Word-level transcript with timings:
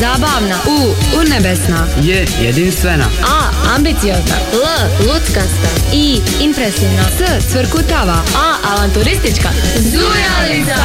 Zabavna. 0.00 0.56
U. 0.66 0.94
Urnebesna. 1.20 1.86
J. 2.02 2.26
Jedinstvena. 2.42 3.04
A. 3.22 3.74
Ambiciozna. 3.76 4.36
L. 4.52 4.66
Luckasta. 5.06 5.68
I. 5.92 6.20
Impresivna. 6.40 7.02
S. 7.18 7.52
Cvrkutava. 7.52 8.22
A. 8.36 8.54
Avanturistička. 8.72 9.48
Zujalica! 9.78 10.76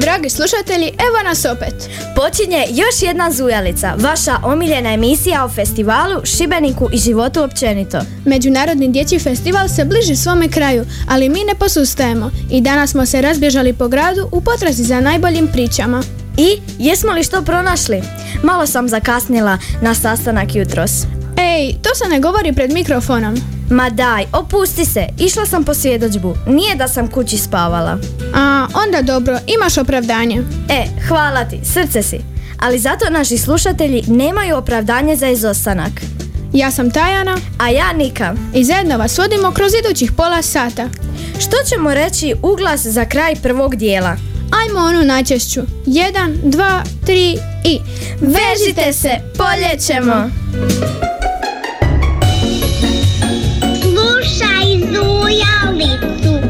Dragi 0.00 0.30
slušatelji, 0.30 0.86
evo 0.86 1.22
nas 1.24 1.44
opet. 1.44 1.74
Počinje 2.16 2.66
još 2.70 3.02
jedna 3.02 3.30
Zujalica, 3.32 3.94
vaša 3.98 4.36
omiljena 4.42 4.92
emisija 4.92 5.44
o 5.44 5.48
festivalu, 5.48 6.20
Šibeniku 6.24 6.88
i 6.92 6.98
životu 6.98 7.42
općenito. 7.42 8.00
Međunarodni 8.24 8.88
dječji 8.88 9.18
festival 9.18 9.68
se 9.68 9.84
bliži 9.84 10.16
svome 10.16 10.48
kraju, 10.48 10.84
ali 11.08 11.28
mi 11.28 11.44
ne 11.44 11.54
posustajemo 11.54 12.30
i 12.50 12.60
danas 12.60 12.90
smo 12.90 13.06
se 13.06 13.22
razbježali 13.22 13.72
po 13.72 13.88
gradu 13.88 14.28
u 14.32 14.40
potrazi 14.40 14.84
za 14.84 15.00
najboljim 15.00 15.48
pričama. 15.52 16.02
I 16.36 16.60
jesmo 16.78 17.12
li 17.12 17.24
što 17.24 17.42
pronašli? 17.42 18.02
Malo 18.42 18.66
sam 18.66 18.88
zakasnila 18.88 19.58
na 19.82 19.94
sastanak 19.94 20.54
jutros. 20.54 20.90
Ej, 21.36 21.74
to 21.82 21.94
se 21.94 22.08
ne 22.08 22.20
govori 22.20 22.52
pred 22.52 22.72
mikrofonom. 22.72 23.36
Ma 23.70 23.90
daj, 23.90 24.24
opusti 24.32 24.84
se, 24.84 25.06
išla 25.18 25.46
sam 25.46 25.64
po 25.64 25.74
svjedočbu, 25.74 26.36
nije 26.46 26.76
da 26.76 26.88
sam 26.88 27.08
kući 27.08 27.38
spavala. 27.38 27.98
A, 28.34 28.66
onda 28.84 29.02
dobro, 29.02 29.38
imaš 29.46 29.78
opravdanje. 29.78 30.42
E, 30.68 30.86
hvala 31.08 31.44
ti, 31.44 31.60
srce 31.64 32.02
si. 32.02 32.20
Ali 32.58 32.78
zato 32.78 33.10
naši 33.10 33.38
slušatelji 33.38 34.02
nemaju 34.06 34.56
opravdanje 34.56 35.16
za 35.16 35.28
izostanak. 35.28 35.92
Ja 36.52 36.70
sam 36.70 36.90
Tajana 36.90 37.36
A 37.58 37.68
ja 37.68 37.92
Nika. 37.92 38.34
i 38.54 38.64
zajedno 38.64 38.98
vas 38.98 39.18
vodimo 39.18 39.52
kroz 39.52 39.72
idućih 39.74 40.12
pola 40.12 40.42
sata. 40.42 40.88
Što 41.38 41.56
ćemo 41.68 41.94
reći 41.94 42.34
uglas 42.42 42.86
za 42.86 43.04
kraj 43.04 43.34
prvog 43.42 43.76
dijela? 43.76 44.16
Ajmo 44.50 44.80
onu 44.80 45.04
najčešću. 45.04 45.60
Jedan, 45.86 46.36
dva, 46.44 46.82
tri 47.06 47.38
i... 47.64 47.78
Vežite 48.20 48.92
se, 48.92 49.10
poljećemo! 49.36 50.30
Slušaj 53.82 54.78
Zujalicu. 54.78 56.48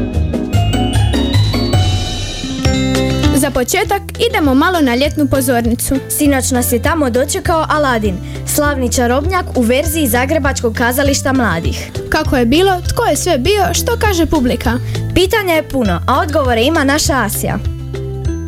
Za 3.35 3.51
početak 3.51 4.01
idemo 4.29 4.53
malo 4.53 4.81
na 4.81 4.95
ljetnu 4.95 5.27
pozornicu. 5.27 5.95
Sinoć 6.09 6.51
nas 6.51 6.71
je 6.71 6.81
tamo 6.81 7.09
dočekao 7.09 7.65
Aladin, 7.69 8.15
slavni 8.55 8.91
čarobnjak 8.91 9.45
u 9.55 9.61
verziji 9.61 10.07
Zagrebačkog 10.07 10.73
kazališta 10.73 11.33
mladih. 11.33 11.91
Kako 12.09 12.37
je 12.37 12.45
bilo, 12.45 12.81
tko 12.89 13.05
je 13.05 13.15
sve 13.15 13.37
bio, 13.37 13.73
što 13.73 13.97
kaže 13.99 14.25
publika. 14.25 14.71
Pitanja 15.15 15.53
je 15.53 15.69
puno, 15.69 16.01
a 16.07 16.19
odgovore 16.19 16.63
ima 16.63 16.83
naša 16.83 17.23
Asija. 17.23 17.70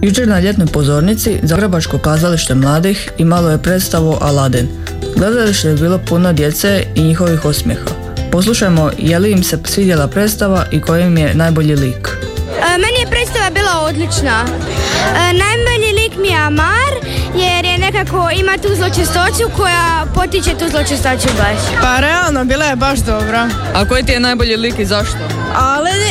Jučer 0.04 0.28
na 0.28 0.40
ljetnoj 0.40 0.68
pozornici 0.68 1.40
Zagrebačko 1.44 1.98
kazalište 1.98 2.56
mladih 2.56 3.12
imalo 3.18 3.50
je 3.50 3.58
predstavu 3.58 4.18
Aladin. 4.22 4.68
Gledalište 5.16 5.68
je 5.68 5.76
bilo 5.76 5.98
puno 5.98 6.34
djece 6.34 6.84
i 6.96 7.04
njihovih 7.04 7.46
osmijeha. 7.46 7.90
Poslušajmo 8.32 8.92
je 8.98 9.20
li 9.20 9.32
im 9.32 9.44
se 9.44 9.60
svidjela 9.66 10.08
predstava 10.08 10.66
i 10.72 10.82
koji 10.82 11.04
im 11.04 11.18
je 11.18 11.34
najbolji 11.34 11.76
lik. 11.76 12.10
E, 12.60 12.78
Meni 12.78 13.00
je 13.00 13.10
predstava 13.10 13.50
bila 13.50 13.82
odlična. 13.82 14.46
E, 14.46 15.34
Najbolji 15.34 16.04
lik 16.04 16.18
mi 16.22 16.28
je 16.28 16.38
Amar 16.38 16.94
jer 17.36 17.66
je 17.66 17.78
nekako 17.78 18.30
ima 18.40 18.58
tu 18.62 18.76
zločestoću 18.76 19.58
koja 19.58 20.06
potiče 20.16 20.52
tu 20.60 20.66
zločestoću 20.72 21.28
baš. 21.38 21.82
Pa 21.82 22.00
realno, 22.00 22.46
bila 22.46 22.66
je 22.66 22.76
baš 22.76 23.00
dobra. 23.00 23.50
A 23.74 23.86
koji 23.86 24.04
ti 24.04 24.12
je 24.12 24.20
najbolji 24.20 24.58
lik 24.58 24.80
i 24.80 24.86
zašto? 24.86 25.43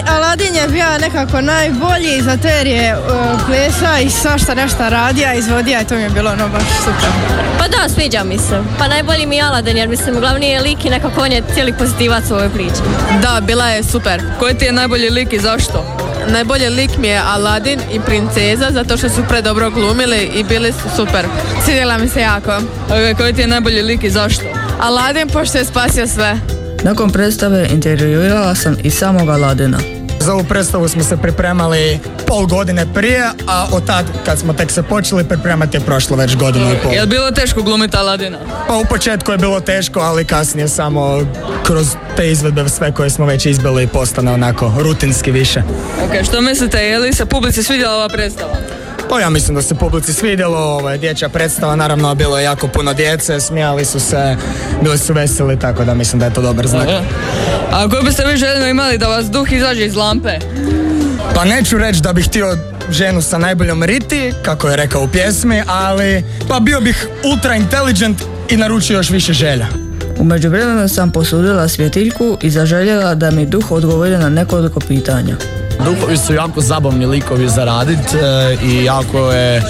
Aladin 0.06 0.54
je 0.54 0.68
bio 0.68 0.98
nekako 1.00 1.40
najbolji 1.40 2.22
zato 2.22 2.48
jer 2.48 2.66
je 2.66 2.96
uh, 2.96 3.02
plesa 3.46 3.98
i 3.98 4.10
svašta 4.10 4.54
nešto 4.54 4.88
radija, 4.88 5.34
izvodija 5.34 5.80
i 5.80 5.84
to 5.84 5.94
mi 5.94 6.02
je 6.02 6.10
bilo 6.10 6.30
ono 6.30 6.48
baš 6.48 6.62
super. 6.84 7.10
Pa 7.58 7.68
da, 7.68 7.88
sviđa 7.94 8.24
mi 8.24 8.38
se. 8.38 8.62
Pa 8.78 8.88
najbolji 8.88 9.26
mi 9.26 9.36
je 9.36 9.42
Aladdin 9.42 9.76
jer 9.76 9.88
mislim 9.88 10.20
glavni 10.20 10.48
je 10.48 10.60
lik 10.60 10.84
i 10.84 10.90
nekako 10.90 11.20
on 11.20 11.32
je 11.32 11.42
cijeli 11.54 11.72
pozitivac 11.72 12.30
u 12.30 12.34
ovoj 12.34 12.48
priči. 12.48 12.82
Da, 13.22 13.40
bila 13.40 13.68
je 13.68 13.82
super. 13.82 14.22
Koji 14.38 14.54
ti 14.54 14.64
je 14.64 14.72
najbolji 14.72 15.10
lik 15.10 15.32
i 15.32 15.38
zašto? 15.38 15.98
Najbolji 16.28 16.68
lik 16.68 16.90
mi 16.98 17.08
je 17.08 17.22
Aladin 17.26 17.80
i 17.92 18.00
princeza 18.00 18.70
zato 18.70 18.96
što 18.96 19.08
su 19.08 19.22
predobro 19.28 19.70
glumili 19.70 20.30
i 20.34 20.44
bili 20.44 20.72
su 20.72 20.96
super. 20.96 21.26
Svidjela 21.64 21.98
mi 21.98 22.08
se 22.08 22.20
jako. 22.20 22.56
Ok, 22.86 23.16
koji 23.16 23.32
ti 23.32 23.40
je 23.40 23.46
najbolji 23.46 23.82
lik 23.82 24.04
i 24.04 24.10
zašto? 24.10 24.44
Aladin 24.80 25.28
pošto 25.28 25.58
je 25.58 25.64
spasio 25.64 26.06
sve. 26.06 26.61
Nakon 26.84 27.10
predstave 27.10 27.68
intervjuirala 27.70 28.54
sam 28.54 28.76
i 28.82 28.90
samog 28.90 29.28
Aladina. 29.28 29.78
Za 30.20 30.32
ovu 30.34 30.44
predstavu 30.44 30.88
smo 30.88 31.02
se 31.02 31.16
pripremali 31.16 31.98
pol 32.26 32.46
godine 32.46 32.86
prije, 32.94 33.30
a 33.48 33.66
od 33.72 33.86
tad 33.86 34.06
kad 34.24 34.38
smo 34.38 34.52
tek 34.52 34.70
se 34.70 34.82
počeli 34.82 35.24
pripremati 35.24 35.76
je 35.76 35.80
prošlo 35.80 36.16
već 36.16 36.36
godinu 36.36 36.72
i 36.72 36.76
pol. 36.82 36.92
Je 36.92 37.00
li 37.00 37.06
bilo 37.06 37.30
teško 37.30 37.62
glumiti 37.62 37.96
Aladina? 37.96 38.38
Pa 38.68 38.76
u 38.76 38.84
početku 38.84 39.32
je 39.32 39.38
bilo 39.38 39.60
teško, 39.60 40.00
ali 40.00 40.24
kasnije 40.24 40.68
samo 40.68 41.20
kroz 41.66 41.86
te 42.16 42.30
izvedbe 42.30 42.68
sve 42.68 42.92
koje 42.92 43.10
smo 43.10 43.26
već 43.26 43.46
izbili 43.46 43.86
postane 43.86 44.32
onako 44.32 44.72
rutinski 44.78 45.30
više. 45.30 45.62
Ok, 46.04 46.24
što 46.24 46.40
mislite, 46.40 46.78
je 46.78 46.98
li 46.98 47.12
se 47.12 47.26
publici 47.26 47.62
svidjela 47.62 47.94
ova 47.94 48.08
predstava? 48.08 48.56
Pa 49.12 49.20
ja 49.20 49.30
mislim 49.30 49.54
da 49.54 49.62
se 49.62 49.74
publici 49.74 50.12
svidjelo, 50.12 50.58
ovo 50.58 50.90
je 50.90 50.98
dječja 50.98 51.28
predstava, 51.28 51.76
naravno 51.76 52.14
bilo 52.14 52.38
je 52.38 52.44
jako 52.44 52.68
puno 52.68 52.94
djece, 52.94 53.40
smijali 53.40 53.84
su 53.84 54.00
se, 54.00 54.36
bili 54.82 54.98
su 54.98 55.12
veseli, 55.14 55.58
tako 55.58 55.84
da 55.84 55.94
mislim 55.94 56.20
da 56.20 56.26
je 56.26 56.34
to 56.34 56.42
dobar 56.42 56.66
znak. 56.66 56.88
A 57.70 57.88
koji 57.88 58.02
biste 58.04 58.24
vi 58.26 58.36
željno 58.36 58.66
imali 58.66 58.98
da 58.98 59.06
vas 59.06 59.26
duh 59.30 59.52
izađe 59.52 59.86
iz 59.86 59.96
lampe? 59.96 60.38
Pa 61.34 61.44
neću 61.44 61.78
reći 61.78 62.00
da 62.00 62.12
bih 62.12 62.26
htio 62.26 62.56
ženu 62.90 63.22
sa 63.22 63.38
najboljom 63.38 63.82
riti, 63.82 64.32
kako 64.42 64.68
je 64.68 64.76
rekao 64.76 65.04
u 65.04 65.08
pjesmi, 65.08 65.62
ali 65.66 66.24
pa 66.48 66.60
bio 66.60 66.80
bih 66.80 67.06
ultra 67.24 67.54
intelligent 67.54 68.22
i 68.48 68.56
naručio 68.56 68.96
još 68.96 69.10
više 69.10 69.32
želja. 69.32 69.66
U 70.18 70.24
međuvremenu 70.24 70.88
sam 70.88 71.10
posudila 71.10 71.68
svjetiljku 71.68 72.38
i 72.42 72.50
zaželjela 72.50 73.14
da 73.14 73.30
mi 73.30 73.46
duh 73.46 73.72
odgovori 73.72 74.18
na 74.18 74.28
nekoliko 74.28 74.80
pitanja. 74.80 75.36
Duhovi 75.78 76.16
su 76.16 76.34
jako 76.34 76.60
zabavni 76.60 77.06
likovi 77.06 77.48
za 77.48 77.64
radit 77.64 77.98
e, 78.14 78.56
i 78.64 78.84
jako 78.84 79.32
je 79.32 79.62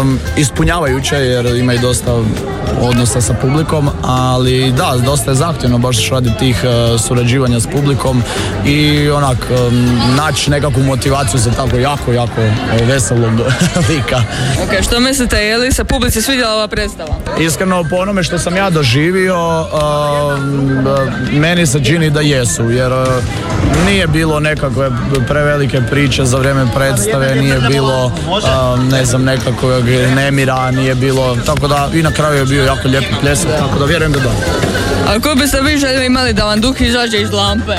um, 0.00 0.18
ispunjavajuće 0.36 1.16
jer 1.16 1.46
imaju 1.46 1.78
dosta 1.78 2.12
odnosa 2.80 3.20
sa 3.20 3.34
publikom, 3.34 3.88
ali 4.02 4.72
da, 4.72 4.94
dosta 5.04 5.30
je 5.30 5.34
zahtjevno 5.34 5.78
baš 5.78 6.10
radi 6.10 6.30
tih 6.38 6.64
e, 6.64 6.98
surađivanja 6.98 7.60
s 7.60 7.66
publikom 7.66 8.22
i 8.66 9.10
onak 9.10 9.38
um, 9.50 10.00
naći 10.16 10.50
nekakvu 10.50 10.82
motivaciju 10.82 11.40
za 11.40 11.50
tako 11.50 11.76
jako, 11.76 12.12
jako 12.12 12.40
e, 12.40 12.84
veselog 12.84 13.32
lika. 13.88 14.22
Ok, 14.62 14.82
što 14.82 15.00
mislite, 15.00 15.36
je 15.36 15.56
li 15.56 15.72
se 15.72 15.84
publici 15.84 16.22
svidjela 16.22 16.54
ova 16.54 16.68
predstava? 16.68 17.16
Iskreno 17.40 17.84
po 17.90 17.96
onome 17.96 18.22
što 18.22 18.38
sam 18.38 18.56
ja 18.56 18.70
doživio, 18.70 19.60
um, 19.60 20.86
meni 21.32 21.66
se 21.66 21.84
čini 21.84 22.10
da 22.10 22.20
jesu, 22.20 22.70
jer 22.70 22.92
uh, 22.92 23.08
nije 23.86 24.06
bilo 24.06 24.40
nekakve 24.40 24.90
prevelike 25.38 25.80
priče 25.90 26.24
za 26.24 26.38
vrijeme 26.38 26.66
predstave, 26.74 27.34
nije 27.34 27.60
bilo 27.68 28.12
ne 28.90 29.04
znam 29.04 29.24
nekakvog 29.24 29.84
nemira, 30.14 30.70
nije 30.70 30.94
bilo, 30.94 31.36
tako 31.46 31.68
da 31.68 31.90
i 31.94 32.02
na 32.02 32.12
kraju 32.12 32.38
je 32.38 32.44
bio 32.44 32.64
jako 32.64 32.88
lijepo 32.88 33.16
pljesak, 33.20 33.50
tako 33.58 33.78
da 33.78 33.84
vjerujem 33.84 34.12
da 34.12 34.18
da. 34.18 34.30
A 35.08 35.20
koji 35.20 35.36
biste 35.36 35.60
vi 35.60 35.78
željeli 35.78 36.06
imali 36.06 36.32
da 36.32 36.44
vam 36.44 36.60
duh 36.60 36.80
izađe 36.80 37.20
iz 37.20 37.32
lampe? 37.32 37.72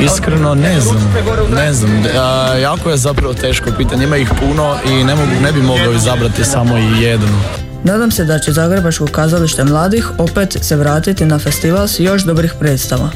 Iskreno 0.00 0.54
ne 0.54 0.80
znam, 0.80 1.14
ne 1.54 1.72
znam, 1.72 2.04
A, 2.18 2.56
jako 2.62 2.90
je 2.90 2.96
zapravo 2.96 3.34
teško 3.34 3.70
pitanje, 3.76 4.04
ima 4.04 4.16
ih 4.16 4.30
puno 4.40 4.76
i 4.86 5.04
ne, 5.04 5.14
mogu, 5.14 5.30
ne 5.42 5.52
bi 5.52 5.62
mogao 5.62 5.92
izabrati 5.92 6.44
samo 6.44 6.78
i 6.78 7.02
jednu. 7.02 7.38
Nadam 7.84 8.10
se 8.10 8.24
da 8.24 8.38
će 8.38 8.52
Zagrebačko 8.52 9.06
kazalište 9.06 9.64
mladih 9.64 10.10
opet 10.18 10.56
se 10.62 10.76
vratiti 10.76 11.26
na 11.26 11.38
festival 11.38 11.88
s 11.88 12.00
još 12.00 12.22
dobrih 12.22 12.54
predstava. 12.60 13.10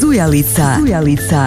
Zujalica. 0.00 0.76
Zujalica. 0.80 1.46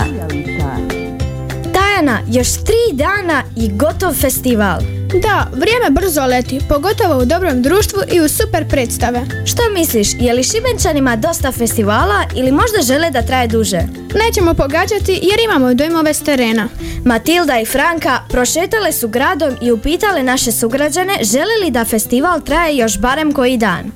Još 2.31 2.47
tri 2.47 2.93
dana 2.93 3.43
i 3.57 3.69
gotov 3.73 4.13
festival. 4.13 4.79
Da, 5.21 5.47
vrijeme 5.53 5.89
brzo 5.89 6.25
leti, 6.25 6.59
pogotovo 6.69 7.21
u 7.21 7.25
dobrom 7.25 7.61
društvu 7.61 7.99
i 8.13 8.21
u 8.21 8.29
super 8.29 8.67
predstave. 8.69 9.21
Što 9.45 9.61
misliš, 9.73 10.07
je 10.19 10.33
li 10.33 10.43
Šibenčanima 10.43 11.15
dosta 11.15 11.51
festivala 11.51 12.23
ili 12.35 12.51
možda 12.51 12.81
žele 12.81 13.11
da 13.11 13.21
traje 13.21 13.47
duže? 13.47 13.81
Nećemo 14.25 14.53
pogađati 14.53 15.19
jer 15.21 15.39
imamo 15.45 15.73
dojmove 15.73 16.13
s 16.13 16.23
terena. 16.23 16.69
Matilda 17.05 17.59
i 17.59 17.65
Franka 17.65 18.19
prošetale 18.29 18.91
su 18.91 19.07
gradom 19.07 19.55
i 19.61 19.71
upitale 19.71 20.23
naše 20.23 20.51
sugrađane 20.51 21.13
žele 21.21 21.55
li 21.65 21.71
da 21.71 21.85
festival 21.85 22.41
traje 22.41 22.77
još 22.77 22.99
barem 22.99 23.31
koji 23.31 23.57
dan. 23.57 23.91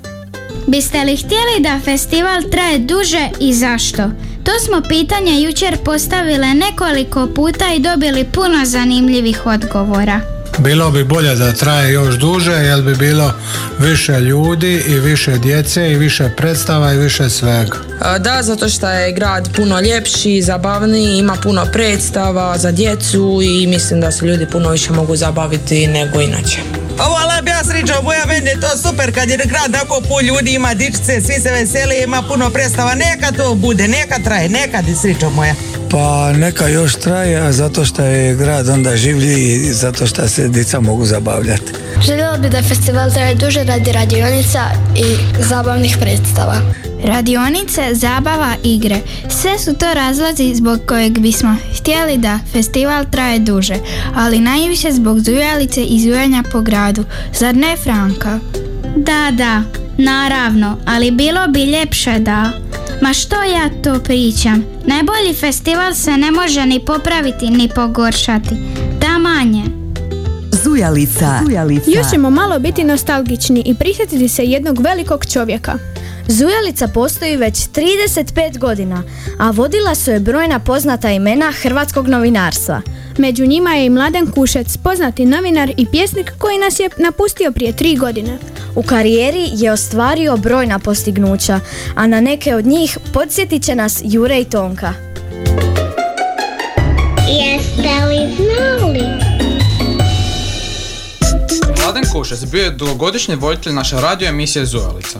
Biste 0.68 1.04
li 1.04 1.18
htjeli 1.18 1.60
da 1.60 1.80
festival 1.86 2.42
traje 2.52 2.80
duže 2.80 3.30
i 3.40 3.54
zašto? 3.54 4.04
To 4.46 4.52
smo 4.66 4.82
pitanje 4.90 5.42
jučer 5.42 5.78
postavile 5.86 6.54
nekoliko 6.54 7.28
puta 7.36 7.66
i 7.74 7.80
dobili 7.80 8.24
puno 8.24 8.66
zanimljivih 8.66 9.46
odgovora. 9.46 10.22
Bilo 10.58 10.92
bi 10.92 11.04
bolje 11.04 11.36
da 11.36 11.54
traje 11.54 11.94
još 11.94 12.16
duže 12.16 12.52
jer 12.52 12.82
bi 12.82 12.96
bilo 12.96 13.34
više 13.80 14.20
ljudi 14.20 14.84
i 14.88 15.00
više 15.00 15.38
djece 15.38 15.92
i 15.92 15.96
više 15.96 16.30
predstava 16.38 16.94
i 16.94 16.98
više 16.98 17.30
svega. 17.30 17.78
Da, 18.20 18.40
zato 18.42 18.70
što 18.70 18.90
je 18.90 19.12
grad 19.12 19.50
puno 19.56 19.80
ljepši, 19.80 20.42
zabavniji, 20.42 21.18
ima 21.18 21.36
puno 21.44 21.66
predstava 21.74 22.58
za 22.58 22.72
djecu 22.72 23.40
i 23.44 23.68
mislim 23.68 24.02
da 24.02 24.12
se 24.12 24.26
ljudi 24.26 24.46
puno 24.46 24.70
više 24.70 24.92
mogu 24.94 25.16
zabaviti 25.16 25.88
nego 25.88 26.22
inače. 26.22 26.85
Vola 26.98 27.42
bi 27.44 27.50
ja 27.50 27.64
sričao 27.64 28.02
moja, 28.02 28.26
meni 28.26 28.50
je 28.50 28.60
to 28.60 28.78
super 28.78 29.14
kad 29.14 29.30
je 29.30 29.38
grad 29.38 29.72
tako 29.72 30.02
pun 30.08 30.26
ljudi, 30.26 30.54
ima 30.54 30.74
dičice, 30.74 31.22
svi 31.22 31.34
se 31.42 31.52
veseli, 31.52 32.04
ima 32.04 32.22
puno 32.22 32.50
predstava, 32.50 32.96
neka 32.96 33.32
to 33.32 33.56
bude, 33.56 33.88
neka 33.88 34.20
traje, 34.24 34.50
neka 34.50 34.82
di 34.82 34.96
sričao 34.96 35.30
moja. 35.30 35.56
Pa 35.92 36.34
neka 36.34 36.68
još 36.68 36.96
traje, 36.96 37.38
a 37.38 37.52
zato 37.52 37.86
što 37.86 38.02
je 38.04 38.36
grad 38.36 38.70
onda 38.70 38.96
življi 38.96 39.54
i 39.54 39.74
zato 39.74 40.08
što 40.08 40.28
se 40.28 40.48
dica 40.48 40.80
mogu 40.80 41.06
zabavljati. 41.06 41.72
Željela 42.02 42.38
bi 42.38 42.50
da 42.50 42.64
festival 42.64 43.12
traje 43.12 43.36
duže 43.36 43.64
radi 43.64 43.92
radionica 43.92 44.72
i 44.96 45.16
zabavnih 45.44 45.98
predstava. 46.00 46.85
Radionice, 47.06 47.82
zabava, 47.94 48.56
igre. 48.64 49.00
Sve 49.30 49.60
su 49.60 49.74
to 49.74 49.94
razlozi 49.94 50.56
zbog 50.56 50.80
kojeg 50.88 51.20
bismo 51.20 51.56
htjeli 51.80 52.18
da 52.18 52.40
festival 52.52 53.06
traje 53.12 53.40
duže, 53.40 53.76
ali 54.16 54.40
najviše 54.40 54.92
zbog 54.92 55.20
zujalice 55.20 55.84
i 55.84 56.00
zujanja 56.00 56.44
po 56.52 56.62
gradu. 56.62 57.04
Zar 57.34 57.56
ne, 57.56 57.78
Franka? 57.78 58.40
Da, 58.96 59.32
da, 59.32 59.64
naravno, 59.98 60.78
ali 60.86 61.12
bilo 61.12 61.48
bi 61.48 61.64
ljepše 61.64 62.20
da... 62.20 62.52
Ma 63.02 63.14
što 63.14 63.36
ja 63.36 63.70
to 63.84 64.00
pričam? 64.04 64.64
Najbolji 64.86 65.34
festival 65.40 65.94
se 65.94 66.18
ne 66.18 66.32
može 66.32 66.66
ni 66.66 66.86
popraviti 66.86 67.50
ni 67.50 67.70
pogoršati. 67.76 68.56
Da 69.02 69.18
manje. 69.18 69.64
Zujalica. 70.64 71.40
Zujalica. 71.46 71.92
Još 71.92 72.10
ćemo 72.12 72.30
malo 72.30 72.60
biti 72.60 72.84
nostalgični 72.84 73.64
i 73.66 73.76
prisjetiti 73.76 74.28
se 74.28 74.44
jednog 74.44 74.82
velikog 74.82 75.26
čovjeka. 75.34 75.78
Zujalica 76.28 76.88
postoji 76.88 77.38
već 77.38 77.56
35 77.56 78.58
godina, 78.58 79.04
a 79.40 79.52
vodila 79.52 79.96
su 79.96 80.12
je 80.12 80.20
brojna 80.20 80.60
poznata 80.60 81.12
imena 81.12 81.52
hrvatskog 81.62 82.08
novinarstva. 82.08 82.82
Među 83.18 83.46
njima 83.46 83.74
je 83.74 83.86
i 83.86 83.90
Mladen 83.90 84.32
Kušec, 84.32 84.78
poznati 84.78 85.26
novinar 85.26 85.72
i 85.78 85.86
pjesnik 85.86 86.32
koji 86.38 86.58
nas 86.58 86.80
je 86.80 86.90
napustio 86.98 87.52
prije 87.52 87.76
tri 87.76 87.96
godine. 87.96 88.38
U 88.76 88.84
karijeri 88.84 89.50
je 89.54 89.72
ostvario 89.72 90.38
brojna 90.38 90.80
postignuća, 90.80 91.60
a 91.96 92.08
na 92.08 92.22
neke 92.22 92.56
od 92.56 92.66
njih 92.66 92.98
podsjetit 93.14 93.64
će 93.64 93.76
nas 93.76 94.02
Jure 94.04 94.40
i 94.40 94.46
Tonka. 94.46 94.94
Jeste 97.30 98.06
li 98.06 98.36
znali? 98.36 99.04
Mladen 101.84 102.04
Kušec 102.12 102.46
bio 102.46 102.64
je 102.64 102.72
dugogodišnji 102.72 103.36
voditelj 103.36 103.74
naše 103.74 103.96
radio 103.96 104.28
emisije 104.28 104.66
Zujalica. 104.66 105.20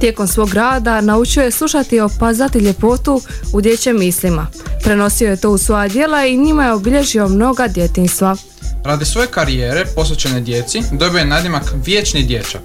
Tijekom 0.00 0.26
svog 0.26 0.54
rada 0.54 1.00
naučio 1.00 1.42
je 1.42 1.50
slušati 1.50 1.96
i 1.96 2.00
opazati 2.00 2.58
ljepotu 2.58 3.20
u 3.52 3.60
dječjim 3.60 3.98
mislima. 3.98 4.46
Prenosio 4.82 5.30
je 5.30 5.36
to 5.36 5.50
u 5.50 5.58
svoja 5.58 5.88
djela 5.88 6.26
i 6.26 6.36
njima 6.36 6.64
je 6.64 6.72
obilježio 6.72 7.28
mnoga 7.28 7.68
djetinstva. 7.68 8.36
Radi 8.84 9.04
svoje 9.04 9.28
karijere 9.28 9.84
posvećene 9.94 10.40
djeci 10.40 10.82
dobio 10.92 11.18
je 11.18 11.24
nadimak 11.24 11.74
Vječni 11.84 12.22
dječak. 12.22 12.62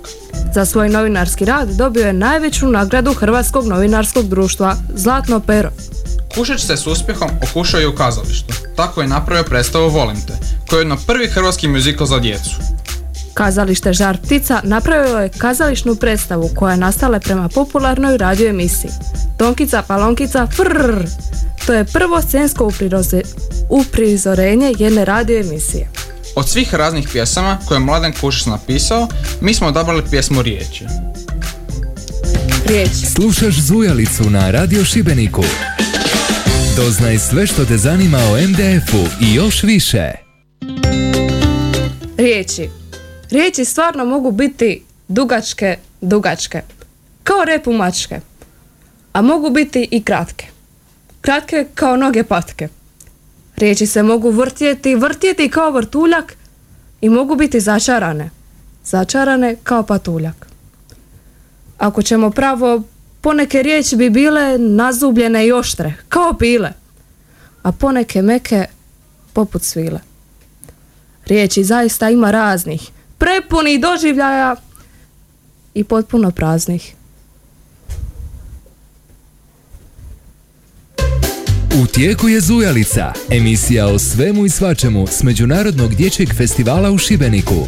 Za 0.54 0.66
svoj 0.66 0.90
novinarski 0.90 1.46
rad 1.46 1.70
dobio 1.70 2.08
je 2.08 2.14
najveću 2.14 2.68
nagradu 2.68 3.14
Hrvatskog 3.14 3.68
novinarskog 3.68 4.28
društva, 4.28 4.76
Zlatno 4.96 5.40
pero. 5.40 5.70
Kušeć 6.36 6.62
se 6.62 6.78
s 6.78 6.88
uspjehom 6.88 7.30
okušao 7.50 7.82
i 7.82 7.86
u 7.86 7.96
kazalištu. 7.96 8.54
Tako 8.76 9.02
je 9.02 9.08
napravio 9.08 9.44
predstavu 9.44 9.90
Volim 9.90 10.22
te, 10.28 10.34
koji 10.70 10.80
je 10.80 10.82
jedno 10.82 10.98
prvi 11.08 11.28
hrvatski 11.28 11.68
muzikal 11.68 12.08
za 12.08 12.20
djecu. 12.20 12.52
Kazalište 13.34 13.94
Žar 13.94 14.18
ptica 14.18 14.62
napravilo 14.64 15.20
je 15.20 15.30
kazališnu 15.30 15.96
predstavu 15.96 16.50
koja 16.56 16.72
je 16.72 16.78
nastala 16.78 17.20
prema 17.20 17.50
popularnoj 17.50 18.18
radio 18.18 18.50
emisiji. 18.50 18.92
Tonkica 19.38 19.82
palonkica 19.82 20.48
frrrr. 20.48 21.06
To 21.66 21.74
je 21.74 21.86
prvo 21.86 22.22
scensko 22.22 22.72
uprizorenje 23.70 24.74
jedne 24.80 25.06
radio 25.06 25.40
emisije. 25.40 25.90
Od 26.36 26.50
svih 26.50 26.74
raznih 26.74 27.08
pjesama 27.12 27.58
koje 27.68 27.76
je 27.76 27.80
Mladen 27.80 28.14
Kušec 28.22 28.46
napisao, 28.46 29.08
mi 29.42 29.54
smo 29.54 29.68
odabrali 29.68 30.04
pjesmu 30.12 30.42
Riječi. 30.42 30.86
Riječi. 32.66 33.06
Slušaš 33.16 33.60
Zujalicu 33.60 34.30
na 34.30 34.52
Radio 34.52 34.86
Šibeniku. 34.86 35.44
Doznaj 36.76 37.20
sve 37.20 37.48
što 37.48 37.66
te 37.66 37.78
zanima 37.78 38.18
o 38.18 38.48
MDF-u 38.48 39.26
i 39.26 39.34
još 39.34 39.64
više. 39.64 40.12
Riječi. 42.18 42.81
Riječi 43.32 43.66
stvarno 43.66 44.06
mogu 44.06 44.32
biti 44.32 44.84
dugačke, 45.08 45.78
dugačke. 46.02 46.62
Kao 47.24 47.46
rep 47.46 47.68
u 47.68 47.74
mačke. 47.74 48.20
A 49.14 49.22
mogu 49.22 49.50
biti 49.50 49.88
i 49.92 50.04
kratke. 50.04 50.48
Kratke 51.22 51.68
kao 51.76 51.98
noge 51.98 52.24
patke. 52.24 52.68
Riječi 53.56 53.86
se 53.86 54.04
mogu 54.04 54.30
vrtjeti, 54.30 54.96
vrtjeti 54.96 55.50
kao 55.50 55.72
vrtuljak 55.72 56.36
i 57.02 57.10
mogu 57.10 57.36
biti 57.36 57.60
začarane. 57.60 58.30
Začarane 58.84 59.56
kao 59.64 59.84
patuljak. 59.84 60.48
Ako 61.78 62.02
ćemo 62.02 62.30
pravo, 62.30 62.84
poneke 63.22 63.64
riječi 63.64 63.96
bi 63.96 64.10
bile 64.10 64.58
nazubljene 64.58 65.48
i 65.48 65.52
oštre, 65.52 65.94
kao 66.10 66.34
pile. 66.34 66.74
A 67.64 67.72
poneke 67.72 68.22
meke, 68.22 68.66
poput 69.34 69.64
svile. 69.64 70.00
Riječi 71.26 71.64
zaista 71.64 72.10
ima 72.10 72.32
raznih, 72.32 72.92
prepunih 73.22 73.80
doživljaja 73.80 74.56
i 75.74 75.84
potpuno 75.84 76.32
praznih. 76.32 76.94
U 81.84 81.88
tijeku 81.94 82.30
je 82.30 82.42
Zujalica, 82.42 83.14
emisija 83.30 83.88
o 83.88 84.00
svemu 84.00 84.46
i 84.46 84.50
svačemu 84.50 85.08
s 85.08 85.24
Međunarodnog 85.24 85.96
dječjeg 85.96 86.30
festivala 86.38 86.92
u 86.92 86.98
Šibeniku. 86.98 87.66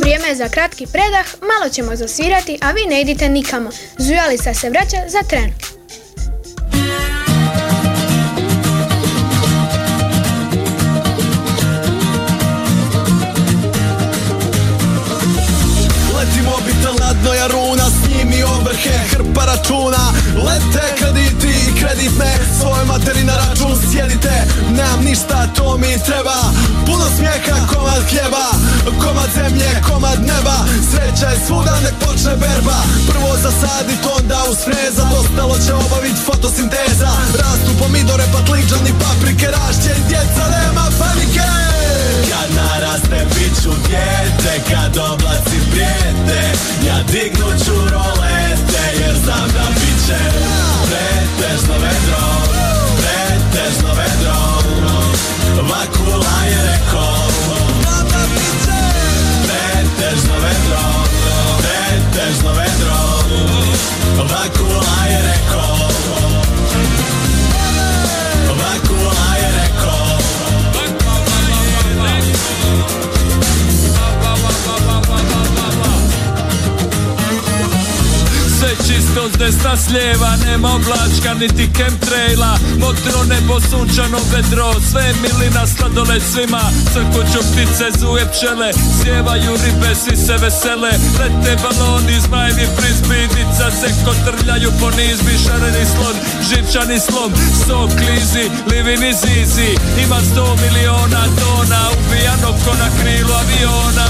Vrijeme 0.00 0.28
je 0.28 0.36
za 0.36 0.48
kratki 0.48 0.86
predah, 0.86 1.26
malo 1.40 1.72
ćemo 1.72 1.96
zasvirati, 1.96 2.58
a 2.60 2.72
vi 2.72 2.80
ne 2.88 3.00
idite 3.00 3.28
nikamo. 3.28 3.70
Zujalica 3.98 4.54
se 4.54 4.70
vraća 4.70 4.96
za 5.08 5.28
tren. 5.28 5.73
Nadno 17.24 17.34
jaruna 17.34 17.84
S 17.90 18.08
njim 18.08 18.32
i 18.32 18.42
ovrhe, 18.42 18.98
hrpa 19.10 19.44
računa. 19.44 20.02
Lete 20.46 20.84
krediti 20.98 21.48
i 21.48 21.80
kreditne 21.80 22.30
Svoje 22.60 22.84
materi 22.84 23.24
na 23.24 23.34
račun 23.36 23.76
sjedite. 23.90 24.32
Nemam 24.76 25.04
ništa, 25.04 25.46
to 25.56 25.78
mi 25.78 25.92
treba. 26.06 26.36
Puno 26.86 27.04
smijeha, 27.16 27.56
komad 27.72 28.02
hljeba. 28.10 28.46
Komad 29.02 29.30
zemlje, 29.34 29.70
komad 29.88 30.18
neba. 30.20 30.56
Sreća 30.90 31.28
je 31.30 31.38
svuda, 31.46 31.74
nek 31.84 31.94
počne 32.04 32.34
berba. 32.42 32.78
Prvo 33.10 33.30
zasadit, 33.44 34.02
onda 34.16 34.38
usprezat 34.50 35.12
Ostalo 35.20 35.56
će 35.64 35.72
obavit 35.74 36.18
fotosinteza. 36.26 37.10
Rastu 37.40 37.70
pomidore, 37.80 38.24
patliđani, 38.34 38.92
paprike 39.02 39.46
Rašće 39.56 39.90
i 40.00 40.08
djeca, 40.08 40.44
nema 40.56 40.84
panike 41.00 41.63
Kad 42.30 42.56
naraste 42.56 43.26
bit 43.34 43.62
ću 43.62 43.70
dijete 43.88 44.62
Kad 44.70 44.96
oblaci 44.96 45.58
prijete. 45.70 46.40
Ja 46.86 47.02
dignut 47.12 47.64
ću 47.64 47.74
rolete 47.90 48.82
Jer 49.00 49.14
znam 49.24 49.48
da 49.54 49.66
bit 49.74 50.06
će 50.06 50.43
desna 79.94 80.00
s 80.00 80.02
lijeva 80.02 80.36
Nema 80.44 80.74
oblačka 80.74 81.34
niti 81.40 81.70
chemtraila. 81.76 82.58
Motro 82.78 83.24
nebo, 83.24 83.60
sunčano 83.60 84.18
vedro 84.32 84.72
Sve 84.90 85.02
je 85.02 85.14
milina, 85.22 85.66
sladoled 85.66 86.22
svima. 86.32 86.62
Crkuću 86.92 87.40
ptice, 87.48 87.86
zuje 87.98 88.24
pčele 88.30 88.70
Sjevaju 88.96 89.52
ribe, 89.64 89.94
svi 89.94 90.16
se 90.16 90.36
vesele. 90.42 90.92
Lete 91.18 91.62
baloni, 91.62 92.20
zmajevi 92.20 92.66
frizbidica 92.76 93.66
Se 93.80 93.88
kotrljaju 94.04 94.70
po 94.80 94.90
nizbi. 94.90 95.34
Šareni 95.44 95.84
slon, 95.92 96.16
živčani 96.48 97.00
slom 97.00 97.32
Sto 97.62 97.88
klizi, 97.98 98.50
livini 98.70 99.12
zizi 99.22 99.70
Ima 100.04 100.20
sto 100.30 100.56
miliona 100.62 101.22
tona 101.40 101.80
Ubijano 101.98 102.50
ko 102.64 102.72
na 102.82 102.88
krilu 102.98 103.32
aviona. 103.42 104.06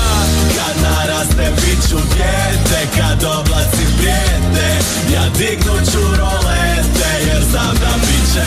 Kad 0.56 0.76
naraste 0.82 1.52
bit 1.60 1.88
ću 1.88 1.98
dijete 2.14 2.80
Kad 2.96 3.24
oblaci 3.24 3.84
prijete 3.98 4.68
Ja 5.14 5.24
dignut 5.38 5.84
ću 5.92 6.02
rolete 6.18 7.10
Jer 7.26 7.42
znam 7.50 7.74
da 7.82 7.92
bit 8.06 8.32
će 8.34 8.46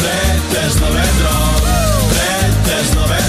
Pretežno 0.00 0.86
vedro 0.96 1.36
Pretežno 2.10 3.00
vedro 3.00 3.19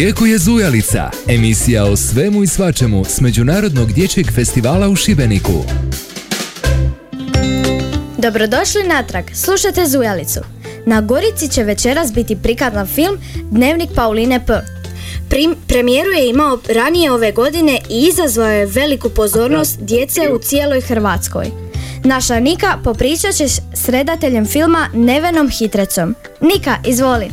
tijeku 0.00 0.26
je 0.26 0.38
Zujalica, 0.38 1.10
emisija 1.28 1.84
o 1.84 1.96
svemu 1.96 2.42
i 2.42 2.46
svačemu 2.46 3.04
s 3.04 3.20
Međunarodnog 3.20 3.92
dječjeg 3.92 4.32
festivala 4.32 4.88
u 4.88 4.96
Šibeniku. 4.96 5.64
Dobrodošli 8.18 8.82
natrag, 8.88 9.24
slušajte 9.34 9.86
Zujalicu. 9.86 10.40
Na 10.86 11.00
Gorici 11.00 11.48
će 11.48 11.62
večeras 11.64 12.12
biti 12.12 12.36
prikazan 12.42 12.86
film 12.86 13.18
Dnevnik 13.50 13.90
Pauline 13.94 14.46
P. 14.46 14.52
Prim- 15.28 15.56
premijeru 15.66 16.10
je 16.10 16.28
imao 16.28 16.58
ranije 16.74 17.12
ove 17.12 17.32
godine 17.32 17.78
i 17.90 18.08
izazvao 18.08 18.48
je 18.48 18.66
veliku 18.66 19.10
pozornost 19.10 19.78
djece 19.80 20.20
u 20.32 20.38
cijeloj 20.38 20.80
Hrvatskoj. 20.80 21.46
Naša 22.04 22.40
Nika 22.40 22.78
popričat 22.84 23.34
će 23.34 23.48
s 23.48 23.88
redateljem 23.88 24.46
filma 24.46 24.88
Nevenom 24.94 25.50
Hitrecom. 25.50 26.14
Nika, 26.40 26.76
izvoli. 26.86 27.30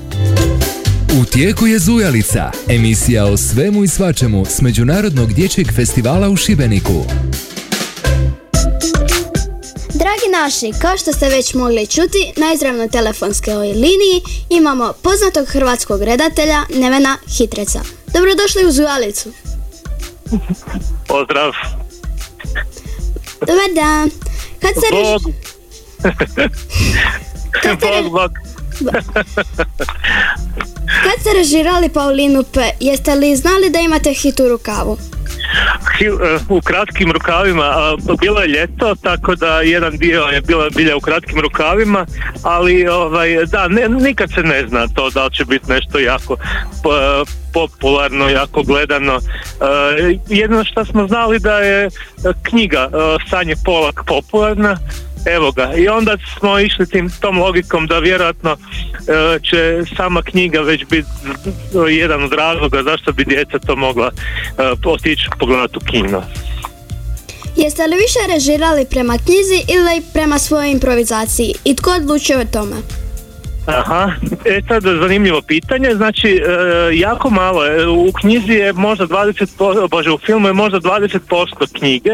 U 1.11 1.25
tijeku 1.25 1.67
je 1.67 1.79
Zujalica, 1.79 2.51
emisija 2.67 3.25
o 3.25 3.37
svemu 3.37 3.83
i 3.83 3.87
svačemu 3.87 4.45
s 4.45 4.61
Međunarodnog 4.61 5.33
dječjeg 5.33 5.73
festivala 5.73 6.29
u 6.29 6.35
Šibeniku. 6.35 7.03
Dragi 9.93 10.27
naši, 10.33 10.71
kao 10.81 10.97
što 10.97 11.13
ste 11.13 11.29
već 11.29 11.53
mogli 11.53 11.87
čuti, 11.87 12.31
na 12.37 12.53
izravnoj 12.53 12.87
telefonskoj 12.89 13.53
liniji 13.67 14.21
imamo 14.49 14.93
poznatog 14.93 15.47
hrvatskog 15.47 16.01
redatelja 16.01 16.61
Nevena 16.71 17.17
Hitreca. 17.37 17.79
Dobrodošli 18.07 18.65
u 18.67 18.71
Zujalicu. 18.71 19.31
Pozdrav. 21.07 21.51
Dobar 23.39 23.69
dan. 23.75 24.09
Kad 24.61 24.71
reži- 24.75 25.23
Bog, 28.03 28.03
bog. 28.09 28.31
Kad 31.07 31.21
ste 31.21 31.29
režirali 31.33 31.89
Paulinu 31.89 32.43
P, 32.43 32.59
jeste 32.79 33.15
li 33.15 33.35
znali 33.35 33.69
da 33.69 33.79
imate 33.79 34.13
hit 34.13 34.39
u 34.39 34.49
rukavu? 34.49 34.97
Eh, 36.01 36.39
U 36.49 36.61
kratkim 36.61 37.11
rukavima, 37.11 37.97
bilo 38.21 38.41
je 38.41 38.47
ljeto, 38.47 38.95
tako 38.95 39.35
da 39.35 39.61
jedan 39.61 39.97
dio 39.97 40.21
je 40.21 40.41
bila 40.41 40.69
bilja 40.75 40.97
u 40.97 40.99
kratkim 40.99 41.39
rukavima, 41.39 42.05
ali 42.43 42.87
ovaj, 42.87 43.45
da, 43.45 43.67
ne, 43.67 43.89
nikad 43.89 44.29
se 44.33 44.41
ne 44.41 44.67
zna 44.67 44.87
to 44.87 45.09
da 45.09 45.25
li 45.25 45.33
će 45.33 45.45
biti 45.45 45.71
nešto 45.71 45.99
jako 45.99 46.35
popularno, 47.53 48.29
jako 48.29 48.63
gledano. 48.63 49.13
Eh, 49.15 50.17
jedino 50.29 50.63
što 50.63 50.85
smo 50.85 51.07
znali 51.07 51.39
da 51.39 51.59
je 51.59 51.85
eh, 51.85 51.89
knjiga 52.43 52.89
Sanje 53.29 53.55
Polak 53.65 54.01
popularna, 54.05 54.77
Evo 55.36 55.51
ga, 55.51 55.74
i 55.74 55.88
onda 55.88 56.17
smo 56.39 56.60
išli 56.60 56.89
tim, 56.89 57.10
tom 57.22 57.39
logikom 57.39 57.88
da 57.88 58.00
vjerojatno 58.00 58.51
eh, 58.51 59.39
će 59.39 59.81
sama 59.98 60.22
knjiga 60.22 60.62
već 60.62 60.86
biti 60.86 61.07
jedan 61.89 62.24
od 62.24 62.34
razloga 62.34 62.84
zašto 62.84 63.12
bi 63.12 63.25
djeca 63.25 63.60
to 63.60 63.75
mogla 63.75 64.12
eh, 64.12 64.62
otići 64.86 65.29
pogledati 65.39 65.77
u 65.77 65.86
kino. 65.91 66.24
Jeste 67.55 67.88
li 67.88 67.96
više 67.96 68.34
režirali 68.34 68.86
prema 68.89 69.17
knjizi 69.17 69.63
ili 69.67 70.01
prema 70.13 70.39
svojoj 70.39 70.72
improvizaciji? 70.72 71.53
I 71.65 71.75
tko 71.75 71.91
odlučuje 71.91 72.39
o 72.39 72.46
tome? 72.46 72.75
Aha, 73.67 74.12
e 74.45 74.62
sad 74.67 74.83
zanimljivo 74.83 75.41
pitanje, 75.41 75.95
znači 75.95 76.27
e, 76.27 76.41
jako 76.97 77.29
malo 77.29 77.65
je, 77.65 77.88
u 77.88 78.12
knjizi 78.19 78.53
je 78.53 78.74
možda 78.74 79.07
20%, 79.07 79.89
bože 79.89 80.12
u 80.12 80.17
filmu 80.17 80.47
je 80.47 80.53
možda 80.53 80.79
20% 80.79 81.79
knjige, 81.79 82.12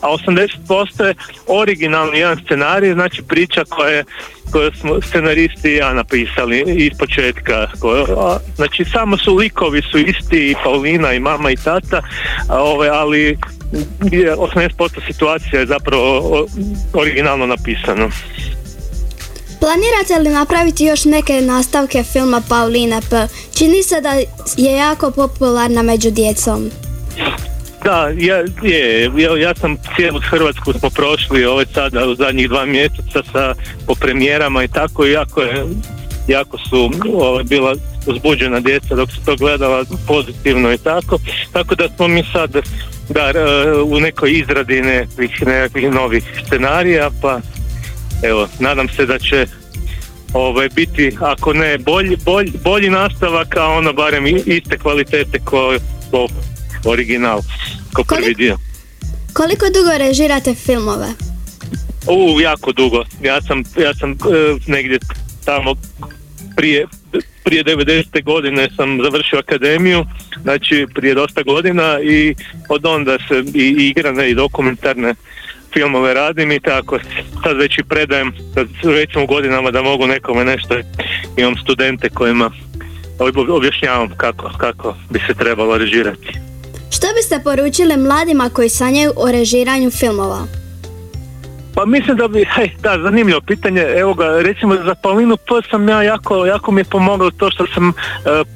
a 0.00 0.08
80% 0.08 1.04
je 1.04 1.14
originalni 1.46 2.18
jedan 2.18 2.40
scenarij, 2.44 2.92
znači 2.92 3.22
priča 3.22 3.64
koje 3.68 4.04
koje 4.52 4.70
smo 4.74 5.00
scenaristi 5.00 5.70
i 5.70 5.76
ja 5.76 5.92
napisali 5.92 6.64
iz 6.66 6.90
početka. 6.98 7.68
Znači 8.56 8.84
samo 8.84 9.18
su 9.18 9.34
likovi 9.34 9.82
su 9.82 9.98
isti 9.98 10.50
i 10.50 10.54
Paulina 10.64 11.12
i 11.12 11.20
mama 11.20 11.50
i 11.50 11.56
tata, 11.56 12.02
a, 12.48 12.62
ove, 12.62 12.88
ali 12.88 13.38
je 14.12 14.36
80% 14.36 15.06
situacija 15.06 15.60
je 15.60 15.66
zapravo 15.66 16.46
originalno 16.92 17.46
napisano. 17.46 18.10
Planirate 19.60 20.18
li 20.22 20.28
napraviti 20.28 20.84
još 20.84 21.04
neke 21.04 21.40
nastavke 21.40 22.02
filma 22.02 22.42
Paulina 22.48 23.00
P? 23.10 23.28
Čini 23.58 23.82
se 23.82 24.00
da 24.00 24.12
je 24.56 24.76
jako 24.76 25.10
popularna 25.10 25.82
među 25.82 26.10
djecom. 26.10 26.70
Da, 27.84 28.10
ja, 28.16 28.36
je, 28.62 29.10
ja, 29.16 29.36
ja 29.38 29.54
sam 29.54 29.76
cijelu 29.96 30.20
Hrvatsku 30.30 30.72
smo 30.72 30.90
prošli 30.90 31.44
ovaj 31.44 31.64
sada 31.74 32.06
u 32.06 32.14
zadnjih 32.14 32.48
dva 32.48 32.64
mjeseca 32.64 33.22
sa 33.32 33.54
po 33.86 33.94
premijerama 33.94 34.64
i 34.64 34.68
tako 34.68 35.06
i 35.06 35.12
jako 35.12 35.42
je 35.42 35.64
jako 36.28 36.58
su 36.58 36.90
ovaj, 37.14 37.44
bila 37.44 37.74
uzbuđena 38.06 38.60
djeca 38.60 38.94
dok 38.94 39.10
su 39.10 39.24
to 39.24 39.36
gledala 39.36 39.84
pozitivno 40.06 40.72
i 40.72 40.78
tako 40.78 41.18
tako 41.52 41.74
da 41.74 41.88
smo 41.96 42.08
mi 42.08 42.24
sad 42.32 42.56
da, 43.08 43.32
e, 43.34 43.72
u 43.82 44.00
nekoj 44.00 44.32
izradi 44.32 44.82
nekakvih, 44.82 45.46
nekakvih 45.46 45.90
novih 45.90 46.24
scenarija 46.46 47.10
pa 47.22 47.40
evo 48.22 48.48
nadam 48.58 48.88
se 48.88 49.06
da 49.06 49.18
će 49.18 49.46
ovaj, 50.32 50.68
biti 50.68 51.16
ako 51.20 51.52
ne 51.52 51.78
bolji, 51.78 52.16
bolji, 52.24 52.52
bolji 52.64 52.90
nastavak 52.90 53.56
a 53.56 53.66
ono 53.66 53.92
barem 53.92 54.26
iste 54.26 54.78
kvalitete 54.78 55.38
ko, 55.38 55.74
ko 56.10 56.28
original 56.84 57.40
ko 57.92 58.04
prvi 58.04 58.34
dio 58.34 58.58
Koliko 59.36 59.66
dugo 59.66 59.98
režirate 59.98 60.54
filmove? 60.54 61.06
U, 62.08 62.40
jako 62.40 62.72
dugo. 62.72 63.04
Ja 63.22 63.42
sam, 63.42 63.62
ja 63.82 63.94
sam 63.94 64.10
e, 64.10 64.14
negdje 64.66 64.98
tamo 65.44 65.74
prije, 66.56 66.86
prije 67.44 67.64
90. 67.64 68.24
godine 68.24 68.68
sam 68.76 68.98
završio 69.02 69.38
akademiju, 69.38 70.04
znači 70.42 70.86
prije 70.94 71.14
dosta 71.14 71.42
godina 71.42 72.00
i 72.00 72.34
od 72.68 72.86
onda 72.86 73.18
se 73.28 73.44
i 73.54 73.74
i 73.78 73.88
igrane 73.88 74.30
i 74.30 74.34
dokumentarne 74.34 75.14
filmove 75.76 76.14
radim 76.14 76.52
i 76.52 76.60
tako 76.60 76.98
sad 77.44 77.56
već 77.56 77.78
i 77.78 77.82
predajem 77.82 78.32
su 78.82 78.92
recimo 78.92 79.24
u 79.24 79.26
godinama 79.26 79.70
da 79.70 79.82
mogu 79.82 80.06
nekome 80.06 80.44
nešto 80.44 80.74
imam 81.36 81.56
studente 81.56 82.08
kojima 82.08 82.50
ob- 83.18 83.50
objašnjavam 83.56 84.08
kako, 84.16 84.50
kako 84.58 84.94
bi 85.10 85.18
se 85.26 85.34
trebalo 85.34 85.78
režirati. 85.78 86.28
Što 86.90 87.06
biste 87.16 87.40
poručili 87.44 87.96
mladima 87.96 88.50
koji 88.50 88.68
sanjaju 88.68 89.12
o 89.16 89.32
režiranju 89.32 89.90
filmova? 89.90 90.46
Pa 91.76 91.86
mislim 91.86 92.16
da 92.16 92.28
bi, 92.28 92.44
hej, 92.54 92.70
da, 92.82 92.98
zanimljivo 93.02 93.40
pitanje, 93.40 93.82
evo 93.96 94.14
ga, 94.14 94.40
recimo 94.40 94.74
za 94.74 94.94
Paulinu 94.94 95.36
P 95.36 95.68
sam 95.70 95.88
ja 95.88 96.02
jako, 96.02 96.46
jako 96.46 96.72
mi 96.72 96.80
je 96.80 96.84
pomoglo 96.84 97.30
to 97.30 97.50
što 97.50 97.66
sam 97.66 97.88
e, 97.88 97.92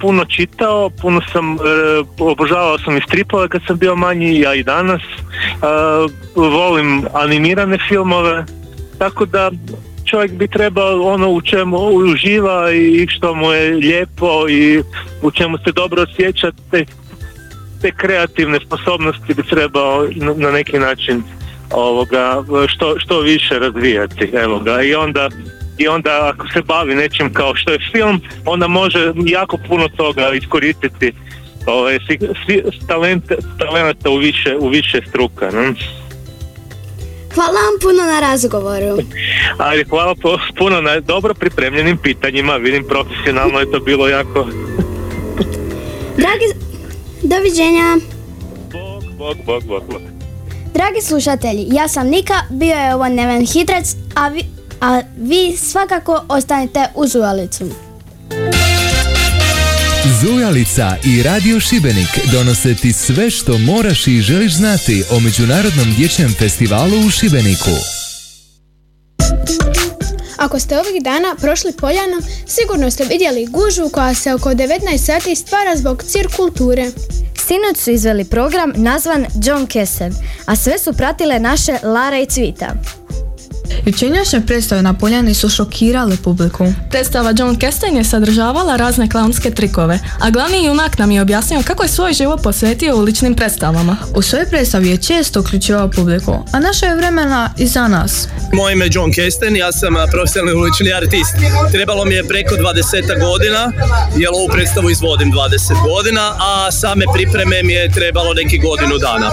puno 0.00 0.24
čitao, 0.24 0.90
puno 0.90 1.20
sam, 1.32 1.54
e, 1.54 1.58
obožavao 2.18 2.78
sam 2.78 2.96
i 2.96 3.02
stripove 3.08 3.48
kad 3.48 3.62
sam 3.66 3.78
bio 3.78 3.96
manji, 3.96 4.40
ja 4.40 4.54
i 4.54 4.62
danas, 4.62 5.02
E, 5.62 5.66
volim 6.34 7.06
animirane 7.14 7.78
filmove, 7.88 8.44
tako 8.98 9.26
da 9.26 9.50
čovjek 10.04 10.32
bi 10.32 10.48
trebao 10.48 11.02
ono 11.02 11.30
u 11.30 11.40
čemu 11.40 11.76
uživa 11.78 12.72
i 12.72 13.06
što 13.08 13.34
mu 13.34 13.52
je 13.52 13.74
lijepo 13.74 14.48
i 14.48 14.82
u 15.22 15.30
čemu 15.30 15.58
se 15.58 15.72
dobro 15.72 16.02
osjeća, 16.02 16.52
te, 16.70 16.84
te 17.82 17.90
kreativne 17.90 18.58
sposobnosti 18.66 19.34
bi 19.34 19.42
trebao 19.42 20.08
na, 20.16 20.34
na 20.36 20.50
neki 20.50 20.78
način 20.78 21.22
ovoga 21.70 22.44
što, 22.68 22.98
što 22.98 23.20
više 23.20 23.58
razvijati 23.58 24.30
evo 24.32 24.58
ga 24.58 24.82
i 24.82 24.94
onda 24.94 25.28
i 25.78 25.88
onda 25.88 26.32
ako 26.34 26.46
se 26.52 26.62
bavi 26.62 26.94
nečim 26.94 27.32
kao 27.32 27.54
što 27.54 27.72
je 27.72 27.78
film 27.92 28.20
onda 28.46 28.66
može 28.66 29.12
jako 29.26 29.58
puno 29.68 29.88
toga 29.88 30.30
iskoristiti 30.30 31.12
ovaj, 31.66 31.98
svi, 32.06 32.18
svi 32.46 32.62
talente, 32.88 33.36
talenata 33.58 34.10
u 34.10 34.16
više, 34.16 34.56
u 34.60 34.68
više 34.68 35.00
struka 35.08 35.50
ne? 35.50 35.72
Hvala 37.34 37.52
vam 37.52 37.78
puno 37.82 38.02
na 38.12 38.20
razgovoru. 38.20 38.98
ali 39.58 39.84
hvala 39.84 40.14
po, 40.14 40.38
puno 40.58 40.80
na 40.80 41.00
dobro 41.00 41.34
pripremljenim 41.34 41.96
pitanjima 41.96 42.56
vidim 42.56 42.84
profesionalno 42.88 43.60
je 43.60 43.70
to 43.70 43.80
bilo 43.80 44.08
jako 44.08 44.46
Dragi, 46.16 46.46
doviđenja. 47.22 47.96
bog, 49.18 49.36
bog, 49.46 49.64
bog, 49.64 49.82
bog. 49.90 50.09
Dragi 50.74 51.00
slušatelji, 51.02 51.68
ja 51.72 51.88
sam 51.88 52.08
Nika, 52.08 52.34
bio 52.50 52.74
je 52.74 52.94
ovo 52.94 53.08
Neven 53.08 53.46
Hitrec, 53.46 53.94
a 54.14 54.28
vi, 54.28 54.44
a 54.80 55.02
vi 55.18 55.56
svakako 55.56 56.24
ostanite 56.28 56.86
uz 56.94 57.14
Ujalicu. 57.14 57.64
Zujalica 60.20 60.96
i 61.04 61.22
Radio 61.22 61.60
Šibenik 61.60 62.18
donose 62.32 62.74
ti 62.74 62.92
sve 62.92 63.30
što 63.30 63.58
moraš 63.58 64.06
i 64.06 64.20
želiš 64.20 64.54
znati 64.54 65.04
o 65.10 65.20
Međunarodnom 65.20 65.94
dječjem 65.96 66.34
festivalu 66.38 67.06
u 67.06 67.10
Šibeniku. 67.10 67.70
Ako 70.36 70.58
ste 70.58 70.78
ovih 70.78 71.02
dana 71.02 71.36
prošli 71.40 71.72
Poljanom, 71.72 72.22
sigurno 72.46 72.90
ste 72.90 73.04
vidjeli 73.04 73.46
gužvu 73.46 73.88
koja 73.88 74.14
se 74.14 74.34
oko 74.34 74.50
19 74.50 74.98
sati 74.98 75.34
stvara 75.34 75.76
zbog 75.76 76.02
cir 76.02 76.26
kulture. 76.36 76.90
Sinoć 77.50 77.76
su 77.76 77.90
izveli 77.90 78.24
program 78.24 78.72
nazvan 78.76 79.26
John 79.42 79.66
Kesev, 79.66 80.12
a 80.46 80.56
sve 80.56 80.78
su 80.78 80.92
pratile 80.92 81.38
naše 81.38 81.78
Lara 81.82 82.18
i 82.18 82.26
Cvita. 82.26 82.66
Jučerašnje 83.86 84.40
predstave 84.46 84.82
na 84.82 84.94
Poljani 84.94 85.34
su 85.34 85.48
šokirale 85.48 86.16
publiku. 86.24 86.72
Predstava 86.90 87.32
John 87.38 87.58
Kesten 87.58 87.96
je 87.96 88.04
sadržavala 88.04 88.76
razne 88.76 89.10
klaunske 89.10 89.50
trikove, 89.50 89.98
a 90.20 90.30
glavni 90.30 90.64
junak 90.64 90.98
nam 90.98 91.10
je 91.10 91.22
objasnio 91.22 91.62
kako 91.64 91.82
je 91.82 91.88
svoj 91.88 92.12
život 92.12 92.42
posvetio 92.42 92.96
uličnim 92.96 93.34
predstavama. 93.34 93.96
U 94.14 94.22
svojoj 94.22 94.46
predstavi 94.46 94.88
je 94.88 94.96
često 94.96 95.40
uključivao 95.40 95.90
publiku, 95.90 96.32
a 96.52 96.60
naša 96.60 96.86
je 96.86 96.96
vremena 96.96 97.50
i 97.58 97.66
za 97.66 97.88
nas. 97.88 98.28
Moje 98.52 98.72
ime 98.72 98.84
je 98.84 98.90
John 98.92 99.12
Kesten, 99.12 99.56
ja 99.56 99.72
sam 99.72 99.96
a, 99.96 100.06
profesionalni 100.06 100.60
ulični 100.60 100.92
artist. 100.92 101.34
Trebalo 101.72 102.04
mi 102.04 102.14
je 102.14 102.28
preko 102.28 102.54
20 102.54 103.20
godina, 103.20 103.72
jer 104.16 104.28
ovu 104.32 104.48
predstavu 104.52 104.90
izvodim 104.90 105.32
20 105.32 105.88
godina, 105.88 106.34
a 106.40 106.72
same 106.72 107.04
pripreme 107.14 107.62
mi 107.62 107.72
je 107.72 107.92
trebalo 107.92 108.34
neki 108.34 108.58
godinu 108.58 108.98
dana. 108.98 109.30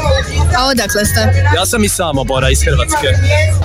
A 0.58 0.67
odakle 0.72 1.06
ste? 1.06 1.22
Ja 1.56 1.65
sam 1.65 1.84
i 1.84 1.89
sama 1.89 2.24
Bora 2.24 2.50
iz 2.50 2.62
Hrvatske. 2.63 3.08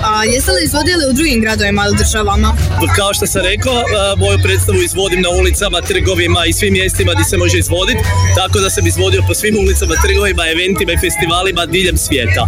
A 0.05 0.25
jeste 0.25 0.53
li 0.53 0.62
izvodili 0.65 1.03
u 1.11 1.13
drugim 1.13 1.41
gradovima 1.41 1.83
ili 1.87 1.97
državama? 1.97 2.49
Kao 2.97 3.15
što 3.15 3.27
sam 3.27 3.43
rekao, 3.43 3.75
moju 4.17 4.39
predstavu 4.43 4.79
izvodim 4.83 5.21
na 5.21 5.31
ulicama, 5.41 5.81
trgovima 5.81 6.41
i 6.47 6.53
svim 6.53 6.73
mjestima 6.73 7.13
gdje 7.15 7.25
se 7.25 7.37
može 7.37 7.59
izvoditi, 7.59 8.03
tako 8.37 8.59
da 8.61 8.71
sam 8.71 8.87
izvodio 8.87 9.23
po 9.29 9.35
svim 9.35 9.57
ulicama, 9.63 9.95
trgovima, 10.05 10.43
eventima 10.55 10.93
i 10.93 11.03
festivalima 11.07 11.67
diljem 11.67 11.97
svijeta. 11.97 12.43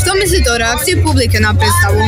Što 0.00 0.10
mislite 0.22 0.48
o 0.52 0.58
reakciji 0.58 1.02
publike 1.06 1.38
na 1.40 1.54
predstavu? 1.60 2.00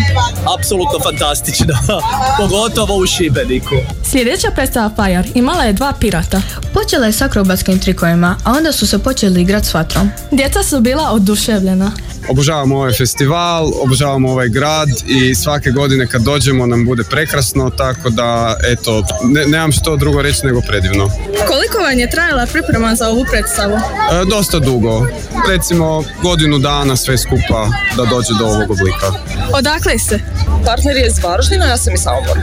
Apsolutno 0.57 0.99
fantastično, 1.09 1.75
pogotovo 2.41 2.95
u 2.97 3.07
Šibeniku. 3.07 3.77
Sljedeća 4.11 4.51
predstava 4.51 4.91
Fire 4.97 5.29
imala 5.35 5.65
je 5.65 5.73
dva 5.73 5.93
pirata. 6.01 6.43
Počela 6.75 7.07
je 7.07 7.13
s 7.13 7.23
akrobatskim 7.23 7.79
trikovima, 7.79 8.37
a 8.45 8.53
onda 8.53 8.73
su 8.73 8.87
se 8.87 8.99
počeli 8.99 9.43
igrati 9.43 9.67
s 9.67 9.75
vatrom. 9.75 10.11
Djeca 10.31 10.63
su 10.63 10.81
bila 10.81 11.11
oduševljena. 11.11 11.93
Obožavamo 12.29 12.77
ovaj 12.77 12.93
festival, 12.93 13.73
obožavamo 13.83 14.31
ovaj 14.31 14.49
grad 14.49 14.89
i 15.07 15.35
svake 15.35 15.71
godine 15.71 16.07
kad 16.07 16.23
dođemo 16.23 16.67
nam 16.67 16.85
bude 16.85 17.05
prekrasno, 17.05 17.71
tako 17.71 18.11
da 18.11 18.57
eto, 18.65 19.03
ne, 19.25 19.47
nemam 19.47 19.73
što 19.73 19.97
drugo 19.97 20.23
reći 20.23 20.47
nego 20.47 20.61
predivno. 20.61 21.11
Koliko 21.47 21.79
vam 21.79 21.99
je 21.99 22.11
trajala 22.11 22.47
priprema 22.47 22.95
za 22.95 23.09
ovu 23.09 23.25
predstavu? 23.31 23.75
E, 23.75 24.25
dosta 24.31 24.59
dugo, 24.59 25.07
recimo 25.49 26.05
godinu 26.23 26.59
dana 26.59 26.97
sve 26.97 27.19
skupa 27.19 27.69
da 27.97 28.05
dođe 28.05 28.35
do 28.39 28.47
ovog 28.47 28.71
oblika. 28.71 29.13
Odakle 29.53 29.99
ste? 29.99 30.21
Partner 30.65 30.97
je 30.97 31.07
iz 31.07 31.25
Varaždina, 31.25 31.67
ja 31.67 31.77
sam 31.77 31.95
iz 31.95 32.01
Samobora. 32.01 32.43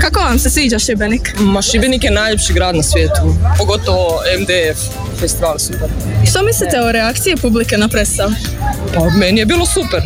Kako 0.00 0.20
vam 0.20 0.38
se 0.38 0.50
sviđa 0.50 0.78
Šibenik? 0.78 1.34
Ma 1.38 1.62
Šibenik 1.62 2.04
je 2.04 2.10
najljepši 2.10 2.52
grad 2.52 2.76
na 2.76 2.82
svijetu, 2.82 3.36
pogotovo 3.58 4.20
MDF, 4.40 4.78
festival 5.20 5.58
super. 5.58 5.88
Što 6.30 6.42
mislite 6.42 6.80
o 6.80 6.92
reakciji 6.92 7.36
publike 7.36 7.78
na 7.78 7.88
predstavu? 7.88 8.32
Pa 8.94 9.00
meni 9.18 9.38
je 9.38 9.46
bilo 9.46 9.66
super, 9.66 10.02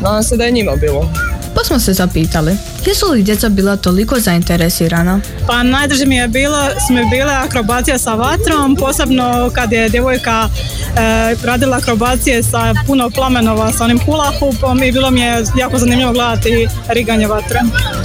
nadam 0.00 0.22
se 0.22 0.36
da 0.36 0.44
je 0.44 0.50
njima 0.50 0.76
bilo. 0.76 1.10
Pa 1.54 1.64
smo 1.64 1.78
se 1.78 1.92
zapitali, 1.92 2.56
jesu 2.86 3.06
li 3.10 3.22
djeca 3.22 3.48
bila 3.48 3.76
toliko 3.76 4.20
zainteresirana? 4.20 5.20
Pa 5.46 5.62
najdrže 5.62 6.06
mi 6.06 6.16
je 6.16 6.28
bilo, 6.28 6.58
su 6.86 6.92
mi 6.92 7.10
bile 7.10 7.32
akrobacije 7.32 7.98
sa 7.98 8.14
vatrom, 8.14 8.76
posebno 8.76 9.50
kad 9.54 9.72
je 9.72 9.88
djevojka 9.88 10.48
e, 10.48 11.36
radila 11.44 11.76
akrobacije 11.76 12.42
sa 12.42 12.74
puno 12.86 13.10
plamenova 13.10 13.72
sa 13.72 13.84
onim 13.84 13.98
hula 13.98 14.32
hoopom 14.38 14.82
i 14.82 14.92
bilo 14.92 15.10
mi 15.10 15.20
je 15.20 15.44
jako 15.58 15.78
zanimljivo 15.78 16.12
gledati 16.12 16.68
riganje 16.88 17.26
vatre. 17.26 17.60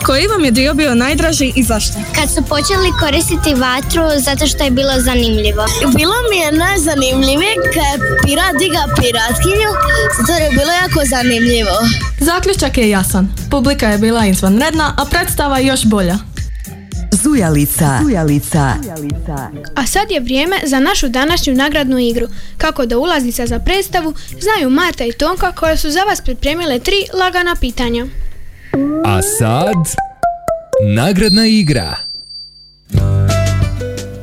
Koji 0.05 0.27
vam 0.27 0.45
je 0.45 0.51
dio 0.51 0.73
bio 0.73 0.95
najdraži 0.95 1.53
i 1.55 1.63
zašto? 1.63 1.93
Kad 2.15 2.29
su 2.33 2.41
počeli 2.49 2.89
koristiti 2.99 3.53
vatru 3.61 4.03
zato 4.19 4.47
što 4.47 4.63
je 4.63 4.71
bilo 4.71 4.93
zanimljivo. 4.99 5.65
Bilo 5.97 6.15
mi 6.29 6.37
je 6.37 6.51
najzanimljivije 6.51 7.53
kad 7.73 7.99
je 8.01 8.17
pirat 8.23 8.53
diga 8.59 8.83
piratkinju, 8.95 9.69
zato 10.27 10.43
je 10.43 10.49
bilo 10.49 10.71
jako 10.83 11.01
zanimljivo. 11.05 11.77
Zaključak 12.19 12.77
je 12.77 12.89
jasan. 12.89 13.27
Publika 13.51 13.87
je 13.89 13.97
bila 13.97 14.25
izvanredna, 14.25 14.93
a 14.97 15.05
predstava 15.05 15.59
još 15.59 15.85
bolja. 15.85 16.17
Zujalica. 17.11 17.99
Zujalica. 18.03 18.75
A 19.75 19.85
sad 19.85 20.11
je 20.11 20.19
vrijeme 20.19 20.55
za 20.65 20.79
našu 20.79 21.09
današnju 21.09 21.53
nagradnu 21.53 21.99
igru. 21.99 22.27
Kako 22.57 22.85
do 22.85 22.99
ulaznica 22.99 23.47
za 23.47 23.59
predstavu 23.59 24.13
znaju 24.39 24.69
Marta 24.69 25.05
i 25.05 25.11
Tonka 25.11 25.51
koje 25.51 25.77
su 25.77 25.91
za 25.91 26.03
vas 26.03 26.21
pripremile 26.21 26.79
tri 26.79 26.95
lagana 27.13 27.55
pitanja. 27.55 28.05
A 29.05 29.21
sad... 29.21 30.07
Nagradna 30.95 31.45
igra. 31.45 31.95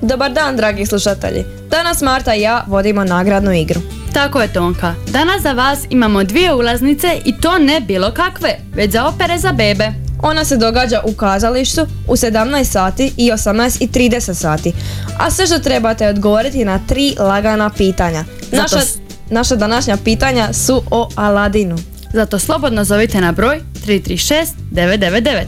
Dobar 0.03 0.33
dan, 0.33 0.57
dragi 0.57 0.87
slušatelji. 0.87 1.45
Danas 1.71 2.01
Marta 2.01 2.35
i 2.35 2.41
ja 2.41 2.65
vodimo 2.67 3.05
nagradnu 3.05 3.53
igru. 3.53 3.81
Tako 4.13 4.43
je 4.43 4.53
Tonka. 4.53 4.95
Danas 5.09 5.43
za 5.43 5.53
vas 5.53 5.79
imamo 5.91 6.25
dvije 6.25 6.55
ulaznice 6.55 7.09
i 7.25 7.41
to 7.41 7.59
ne 7.59 7.81
bilo 7.81 8.11
kakve, 8.11 8.57
već 8.75 8.93
za 8.93 9.07
opere 9.07 9.39
za 9.39 9.53
bebe. 9.53 9.93
Ona 10.23 10.45
se 10.45 10.57
događa 10.57 11.01
u 11.05 11.13
kazalištu 11.13 11.87
u 12.09 12.17
17 12.17 12.65
sati 12.65 13.13
i 13.17 13.31
18 13.33 13.83
i 13.83 13.89
30 13.89 14.35
sati. 14.35 14.73
A 15.19 15.31
sve 15.31 15.47
što 15.47 15.59
trebate 15.59 16.05
je 16.05 16.11
odgovoriti 16.11 16.65
na 16.65 16.81
tri 16.89 17.15
lagana 17.19 17.71
pitanja. 17.71 18.25
Naša, 18.53 18.79
Zato 18.79 18.99
naša 19.31 19.57
današnja 19.57 19.97
pitanja 20.05 20.53
su 20.53 20.83
o 20.91 21.09
Aladinu. 21.15 21.77
Zato 22.13 22.39
slobodno 22.39 22.85
zovite 22.85 23.21
na 23.21 23.33
broj 23.33 23.61
336 23.85 24.55
999. 24.73 25.45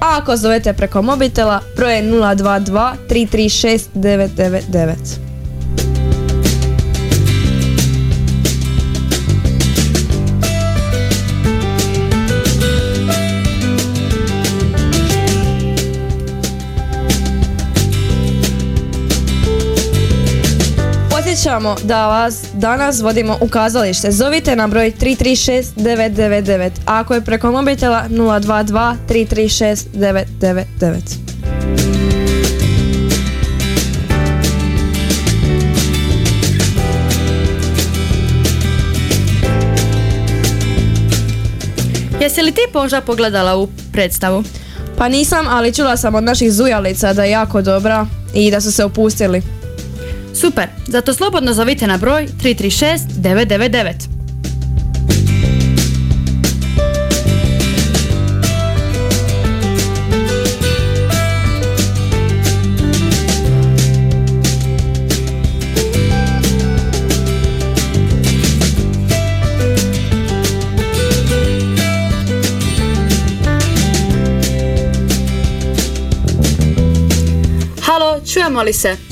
A 0.00 0.18
ako 0.18 0.36
zovete 0.36 0.72
preko 0.72 1.02
mobitela, 1.02 1.60
broj 1.76 1.94
je 1.96 2.02
022 2.02 2.94
336 3.08 3.88
999. 3.94 5.25
Podsjećamo 21.46 21.76
da 21.84 22.06
vas 22.06 22.44
danas 22.54 23.00
vodimo 23.00 23.38
u 23.40 23.48
kazalište. 23.48 24.10
Zovite 24.10 24.56
na 24.56 24.66
broj 24.66 24.92
336 25.00 25.64
999. 25.76 26.70
A 26.86 27.00
ako 27.00 27.14
je 27.14 27.20
preko 27.20 27.52
mobitela 27.52 28.04
022 28.10 28.94
336 29.08 29.84
999. 29.94 30.96
Jesi 42.20 42.42
li 42.42 42.52
ti 42.52 42.60
možda 42.74 43.00
pogledala 43.00 43.56
u 43.56 43.68
predstavu? 43.92 44.44
Pa 44.98 45.08
nisam, 45.08 45.46
ali 45.48 45.74
čula 45.74 45.96
sam 45.96 46.14
od 46.14 46.24
naših 46.24 46.52
zujalica 46.52 47.12
da 47.12 47.24
je 47.24 47.30
jako 47.30 47.62
dobra 47.62 48.06
i 48.34 48.50
da 48.50 48.60
su 48.60 48.72
se 48.72 48.84
opustili. 48.84 49.55
Super, 50.40 50.68
zato 50.86 51.14
slobodno 51.14 51.54
zovite 51.54 51.86
na 51.86 51.96
broj 51.96 52.28
336 52.42 52.98
999. 53.18 53.92
Halo, 77.82 78.20
čujemo 78.32 78.62
li 78.62 78.72
se? 78.72 79.05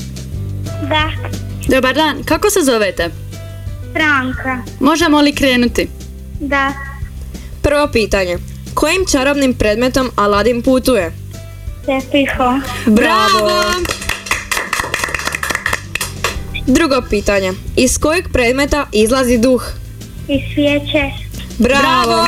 Dobar 1.75 1.95
dan, 1.95 2.23
kako 2.23 2.49
se 2.49 2.59
zovete? 2.61 3.09
Franka. 3.93 4.63
Možemo 4.79 5.21
li 5.21 5.35
krenuti? 5.35 5.87
Da, 6.39 6.73
Prvo 7.61 7.87
pitanje. 7.87 8.37
Kojim 8.73 9.05
čarobnim 9.11 9.53
predmetom 9.53 10.11
Aladin 10.15 10.61
putuje? 10.61 11.11
tepihom. 11.85 12.61
Bravo! 12.85 13.51
Drugo 16.67 17.01
pitanje. 17.09 17.53
Iz 17.75 17.97
kojeg 17.97 18.25
predmeta 18.33 18.87
izlazi 18.91 19.37
duh? 19.37 19.63
I 20.27 20.41
svijeće. 20.53 21.11
Bravo! 21.57 22.27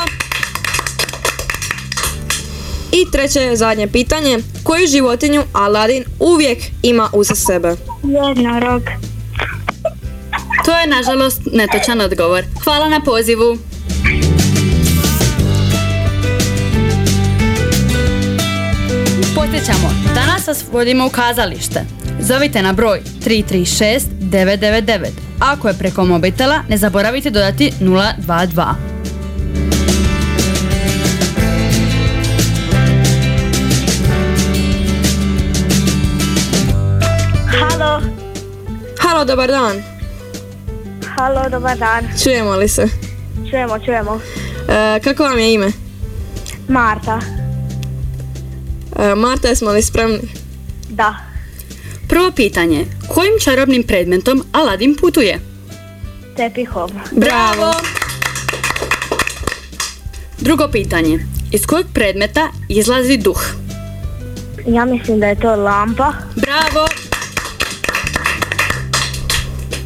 I 2.92 3.12
treće 3.12 3.56
zadnje 3.56 3.88
pitanje. 3.88 4.40
Koju 4.64 4.88
životinju 4.88 5.44
Aladin 5.54 6.04
uvijek 6.20 6.58
ima 6.84 7.10
uz 7.14 7.28
sebe? 7.36 7.76
Jednorog. 8.04 8.82
To 10.68 10.78
je 10.78 10.88
nažalost 10.88 11.42
netočan 11.54 12.02
odgovor. 12.02 12.44
Hvala 12.64 12.90
na 12.90 13.00
pozivu. 13.00 13.58
Podsjećamo, 19.36 19.90
danas 20.16 20.48
vas 20.48 20.66
vodimo 20.72 21.06
u 21.06 21.10
kazalište. 21.10 21.86
Zovite 22.20 22.62
na 22.62 22.74
broj 22.74 23.02
336 23.26 24.02
999. 24.20 25.08
Ako 25.40 25.68
je 25.68 25.74
preko 25.74 26.06
mobitela, 26.06 26.60
ne 26.70 26.78
zaboravite 26.78 27.30
dodati 27.30 27.72
022. 27.80 28.74
Halo, 39.00 39.26
dobar 39.26 39.48
dan. 39.48 39.97
Halo, 41.18 41.50
dobar 41.50 41.78
dan. 41.78 42.06
Čujemo 42.24 42.56
li 42.56 42.68
se? 42.68 42.90
Čujemo, 43.50 43.80
čujemo. 43.80 44.20
E, 44.70 45.00
kako 45.04 45.24
vam 45.24 45.40
je 45.40 45.54
ime? 45.54 45.72
Marta. 46.68 47.20
E, 49.00 49.16
Marta, 49.16 49.48
jesmo 49.48 49.72
li 49.72 49.82
spremni? 49.82 50.20
Da. 50.90 51.16
Prvo 52.08 52.32
pitanje. 52.32 52.86
Kojim 53.08 53.34
čarobnim 53.44 53.84
predmetom 53.84 54.44
Aladin 54.52 54.96
putuje? 54.96 55.40
Tepihom. 56.36 56.92
Bravo! 57.12 57.74
Drugo 60.38 60.68
pitanje. 60.72 61.26
Iz 61.52 61.66
kojeg 61.66 61.88
predmeta 61.94 62.48
izlazi 62.70 63.18
duh? 63.18 63.42
Ja 64.68 64.86
mislim 64.86 65.20
da 65.20 65.28
je 65.28 65.40
to 65.40 65.56
lampa. 65.56 66.14
Bravo! 66.36 66.88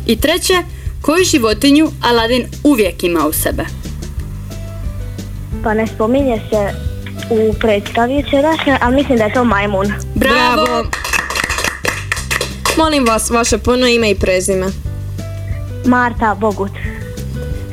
I 0.06 0.16
treće, 0.22 0.64
koju 1.02 1.24
životinju 1.24 1.92
Aladin 2.02 2.46
uvijek 2.64 3.04
ima 3.04 3.28
u 3.28 3.34
sebe? 3.34 3.66
Pa 5.64 5.74
ne 5.74 5.88
spominje 5.88 6.42
se 6.50 6.74
u 7.30 7.54
predstavi 7.54 8.14
jučerašnjoj, 8.16 8.78
ali 8.82 8.96
mislim 8.96 9.18
da 9.18 9.24
je 9.24 9.34
to 9.34 9.44
majmun. 9.44 9.88
Bravo! 10.16 10.86
Molim 12.78 13.06
vas, 13.06 13.30
vaše 13.30 13.58
puno 13.58 13.88
ime 13.88 14.12
i 14.12 14.16
prezime. 14.16 14.68
Marta 15.86 16.36
Bogut. 16.40 16.72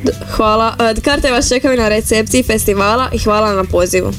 D- 0.04 0.12
Hvala. 0.30 0.76
E, 0.80 1.00
Karte 1.00 1.30
vas 1.30 1.48
čekaju 1.48 1.76
na 1.76 1.88
recepciji 1.88 2.42
festivala 2.42 3.08
i 3.12 3.18
hvala 3.18 3.52
na 3.52 3.64
pozivu. 3.64 4.12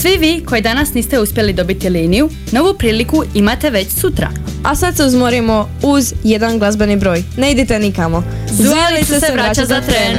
Svi 0.00 0.16
vi 0.18 0.44
koji 0.46 0.62
danas 0.62 0.94
niste 0.94 1.18
uspjeli 1.20 1.52
dobiti 1.52 1.88
liniju, 1.90 2.28
novu 2.52 2.74
priliku 2.74 3.24
imate 3.34 3.70
već 3.70 3.88
sutra. 4.00 4.28
A 4.64 4.74
sad 4.74 4.96
se 4.96 5.04
uzmorimo 5.04 5.68
uz 5.82 6.14
jedan 6.24 6.58
glazbeni 6.58 6.96
broj. 6.96 7.24
Ne 7.36 7.50
idite 7.50 7.78
nikamo. 7.78 8.22
Zujalica 8.50 9.20
se 9.20 9.32
vraća 9.32 9.64
za 9.64 9.80
tren. 9.80 10.16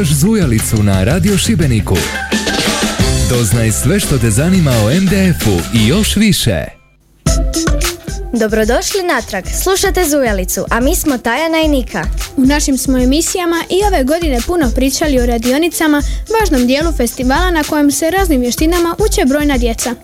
Slušaš 0.00 0.16
Zujalicu 0.16 0.82
na 0.82 1.04
Radio 1.04 1.38
Šibeniku. 1.38 1.96
Doznaj 3.30 3.72
sve 3.72 4.00
što 4.00 4.18
te 4.18 4.30
zanima 4.30 4.70
o 4.70 4.90
MDF-u 5.00 5.78
i 5.78 5.86
još 5.86 6.16
više. 6.16 6.64
Dobrodošli 8.32 9.02
natrag, 9.02 9.44
slušate 9.62 10.04
Zujalicu, 10.08 10.64
a 10.70 10.80
mi 10.80 10.96
smo 10.96 11.18
Tajana 11.18 11.58
i 11.58 11.68
Nika. 11.68 12.04
U 12.36 12.46
našim 12.46 12.78
smo 12.78 12.98
emisijama 12.98 13.64
i 13.70 13.86
ove 13.86 14.04
godine 14.04 14.38
puno 14.46 14.70
pričali 14.74 15.20
o 15.20 15.26
radionicama, 15.26 16.02
važnom 16.40 16.66
dijelu 16.66 16.92
festivala 16.92 17.50
na 17.50 17.62
kojem 17.62 17.90
se 17.90 18.10
raznim 18.10 18.40
vještinama 18.40 18.96
uče 18.98 19.24
brojna 19.24 19.58
djeca. 19.58 19.94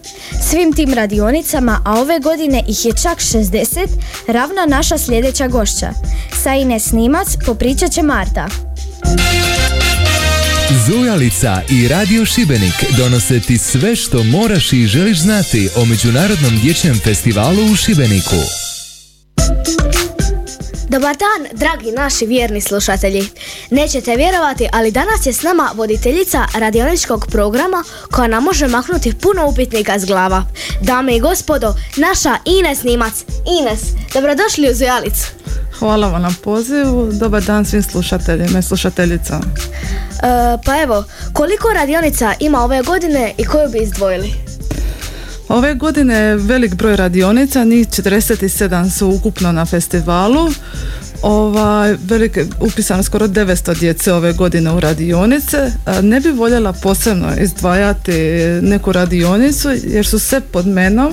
Svim 0.51 0.73
tim 0.73 0.95
radionicama, 0.95 1.81
a 1.85 2.01
ove 2.01 2.19
godine 2.19 2.63
ih 2.69 2.85
je 2.85 2.93
čak 3.03 3.19
60, 3.19 3.87
ravna 4.27 4.67
naša 4.67 4.99
sljedeća 4.99 5.49
gošća. 5.49 5.91
Sa 6.43 6.55
Ines 6.55 6.85
Snimac 6.89 7.29
popričat 7.47 7.93
će 7.93 8.03
Marta. 8.03 8.49
Zujalica 10.87 11.63
i 11.71 11.89
Radio 11.89 12.25
Šibenik 12.25 12.85
donose 12.97 13.41
ti 13.41 13.59
sve 13.59 13.97
što 13.97 14.23
moraš 14.23 14.73
i 14.73 14.87
želiš 14.87 15.21
znati 15.21 15.69
o 15.77 15.85
Međunarodnom 15.85 16.59
dječjem 16.63 17.01
festivalu 17.05 17.73
u 17.73 17.77
Šibeniku. 17.77 18.37
Dobar 20.89 21.17
dan, 21.17 21.59
dragi 21.59 21.93
naši 21.93 22.27
vjerni 22.27 22.61
slušatelji. 22.61 23.29
Nećete 23.71 24.17
vjerovati, 24.17 24.69
ali 24.73 24.91
danas 24.91 25.27
je 25.27 25.33
s 25.33 25.43
nama 25.43 25.71
voditeljica 25.75 26.47
radioničkog 26.55 27.27
programa 27.31 27.85
koja 28.11 28.29
nam 28.29 28.45
može 28.45 28.69
maknuti 28.69 29.15
puno 29.15 29.49
upitnika 29.49 29.99
s 29.99 30.05
glava. 30.05 30.45
Dame 30.83 31.17
i 31.17 31.21
gospodo, 31.21 31.75
naša 31.97 32.37
Ines 32.45 32.83
Nimac. 32.83 33.25
Ines, 33.61 33.81
dobrodošli 34.15 34.71
u 34.71 34.75
Zujalicu. 34.75 35.36
Hvala 35.79 36.09
vam 36.09 36.23
na 36.23 36.31
pozivu. 36.45 37.13
Dobar 37.13 37.43
dan 37.43 37.65
svim 37.65 37.83
slušateljima 37.83 38.59
i 38.59 38.63
slušateljicama. 38.63 39.45
E, 39.47 40.59
pa 40.65 40.83
evo, 40.83 41.05
koliko 41.33 41.69
radionica 41.75 42.35
ima 42.41 42.61
ove 42.61 42.83
godine 42.83 43.33
i 43.39 43.45
koju 43.45 43.69
bi 43.69 43.79
izdvojili? 43.79 44.33
Ove 45.49 45.75
godine 45.75 46.15
je 46.15 46.37
velik 46.37 46.75
broj 46.75 46.97
radionica, 46.97 47.65
njih 47.65 47.89
47 47.89 48.91
su 48.91 49.09
ukupno 49.09 49.53
na 49.53 49.67
festivalu. 49.67 50.51
Ovaj, 51.29 51.97
velike, 52.09 52.45
upisano 52.61 53.03
skoro 53.03 53.27
900 53.27 53.79
djece 53.79 54.13
ove 54.13 54.33
godine 54.33 54.73
u 54.73 54.81
radionice. 54.81 55.73
Ne 56.03 56.21
bi 56.21 56.31
voljela 56.31 56.73
posebno 56.73 57.29
izdvajati 57.41 58.13
neku 58.63 58.93
radionicu 58.93 59.69
jer 59.85 60.07
su 60.07 60.19
sve 60.19 60.41
pod 60.41 60.67
menom 60.67 61.13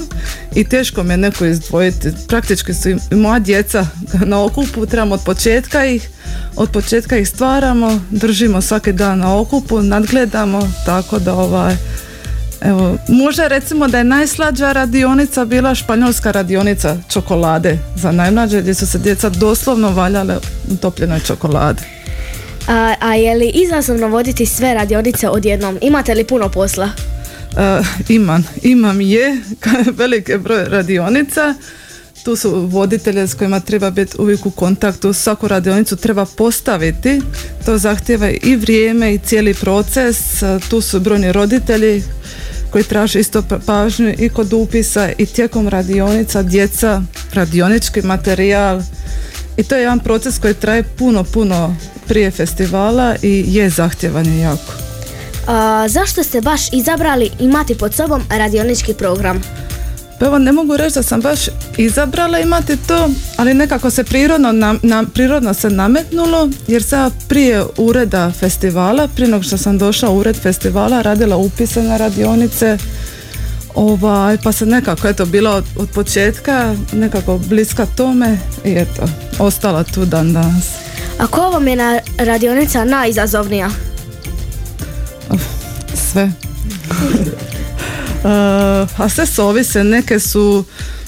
i 0.56 0.64
teško 0.64 1.04
me 1.04 1.18
neko 1.18 1.46
izdvojiti. 1.46 2.10
Praktički 2.28 2.74
su 2.74 2.90
i 2.90 3.16
moja 3.16 3.40
djeca 3.40 3.88
na 4.26 4.44
okupu, 4.44 4.86
trebamo 4.86 5.16
od 5.16 5.22
početka 5.26 5.86
ih 5.86 6.10
od 6.56 6.70
početka 6.70 7.18
ih 7.18 7.30
stvaramo, 7.30 8.02
držimo 8.10 8.62
svaki 8.62 8.94
dan 8.94 9.20
na 9.20 9.40
okupu, 9.40 9.82
nadgledamo, 9.82 10.70
tako 10.86 11.20
da 11.20 11.34
ovaj, 11.34 11.76
Evo, 12.64 12.98
možda 13.08 13.48
recimo 13.48 13.88
da 13.88 13.98
je 13.98 14.04
najslađa 14.04 14.72
radionica 14.72 15.46
bila 15.46 15.76
španjolska 15.76 16.32
radionica 16.32 16.98
čokolade 17.10 17.78
za 17.96 18.12
najmlađe 18.12 18.62
gdje 18.62 18.74
su 18.74 18.88
se 18.88 18.98
djeca 18.98 19.30
doslovno 19.30 19.92
valjale 19.92 20.38
u 20.72 20.76
topljenoj 20.76 21.20
čokoladi. 21.20 21.84
A, 22.68 22.94
a 23.00 23.16
je 23.16 23.36
li 23.36 23.52
izazovno 23.54 24.08
voditi 24.08 24.46
sve 24.46 24.74
radionice 24.74 25.30
odjednom? 25.30 25.78
Imate 25.82 26.14
li 26.14 26.24
puno 26.24 26.50
posla? 26.50 26.90
E, 27.58 27.82
imam, 28.10 28.48
imam 28.62 29.02
je 29.02 29.42
velike 30.00 30.38
broj 30.38 30.66
radionica. 30.66 31.54
Tu 32.24 32.36
su 32.36 32.68
voditelje 32.68 33.28
s 33.28 33.34
kojima 33.34 33.60
treba 33.60 33.90
biti 33.90 34.16
uvijek 34.20 34.46
u 34.46 34.52
kontaktu. 34.52 35.14
Svaku 35.14 35.48
radionicu 35.48 35.96
treba 35.96 36.26
postaviti. 36.26 37.22
To 37.66 37.78
zahtjeva 37.78 38.30
i 38.30 38.56
vrijeme 38.56 39.14
i 39.14 39.20
cijeli 39.20 39.54
proces. 39.54 40.44
Tu 40.70 40.82
su 40.82 41.00
brojni 41.00 41.32
roditelji 41.32 42.04
koji 42.72 42.84
traže 42.84 43.20
isto 43.20 43.42
pa- 43.42 43.60
pažnju 43.66 44.14
i 44.20 44.30
kod 44.30 44.54
upisa 44.54 45.10
i 45.18 45.26
tijekom 45.26 45.68
radionica, 45.68 46.44
djeca, 46.44 47.02
radionički 47.34 48.02
materijal. 48.02 48.82
I 49.58 49.64
to 49.64 49.76
je 49.76 49.82
jedan 49.82 50.00
proces 50.00 50.40
koji 50.40 50.54
traje 50.54 50.84
puno, 50.84 51.24
puno 51.24 51.76
prije 52.08 52.32
festivala 52.32 53.16
i 53.22 53.46
je 53.48 53.70
zahtjevan 53.70 54.26
je 54.26 54.40
jako. 54.40 54.74
A, 55.48 55.86
zašto 55.90 56.24
ste 56.24 56.42
baš 56.42 56.74
izabrali 56.74 57.32
imati 57.40 57.78
pod 57.78 57.94
sobom 57.94 58.22
radionički 58.30 58.94
program? 58.94 59.42
Pa 60.24 60.28
evo 60.28 60.38
ne 60.38 60.52
mogu 60.52 60.78
reći 60.78 60.96
da 60.96 61.04
sam 61.04 61.22
baš 61.22 61.40
izabrala 61.78 62.40
imati 62.40 62.78
to, 62.78 63.10
ali 63.38 63.54
nekako 63.54 63.90
se 63.90 64.04
prirodno, 64.04 64.52
nam, 64.52 64.80
nam- 64.84 65.06
prirodno 65.06 65.54
se 65.54 65.70
nametnulo 65.70 66.50
jer 66.68 66.84
sam 66.84 67.12
prije 67.28 67.64
ureda 67.78 68.32
festivala, 68.32 69.08
prije 69.08 69.30
nego 69.30 69.44
što 69.44 69.58
sam 69.58 69.78
došla 69.78 70.10
u 70.10 70.18
ured 70.18 70.36
festivala, 70.36 71.02
radila 71.02 71.38
upise 71.38 71.84
na 71.84 71.98
radionice, 71.98 72.78
ovaj, 73.76 74.38
pa 74.44 74.52
se 74.52 74.66
nekako 74.66 75.08
eto 75.08 75.26
bila 75.26 75.52
od, 75.52 75.66
od 75.76 75.90
početka 75.90 76.76
nekako 76.94 77.38
bliska 77.38 77.86
tome 77.86 78.38
i 78.66 78.72
eto, 78.72 79.04
ostala 79.40 79.84
tu 79.84 80.06
dan 80.06 80.34
danas. 80.34 80.70
A 81.20 81.28
koja 81.28 81.48
vam 81.48 81.68
je 81.68 81.76
na 81.76 82.00
radionica 82.18 82.86
najizazovnija? 82.86 83.70
sve. 86.12 86.32
Uh, 88.24 88.30
a 88.98 89.10
sve 89.10 89.26
su 89.26 89.44
ovise, 89.44 89.84
neke 89.84 90.20
su 90.20 90.66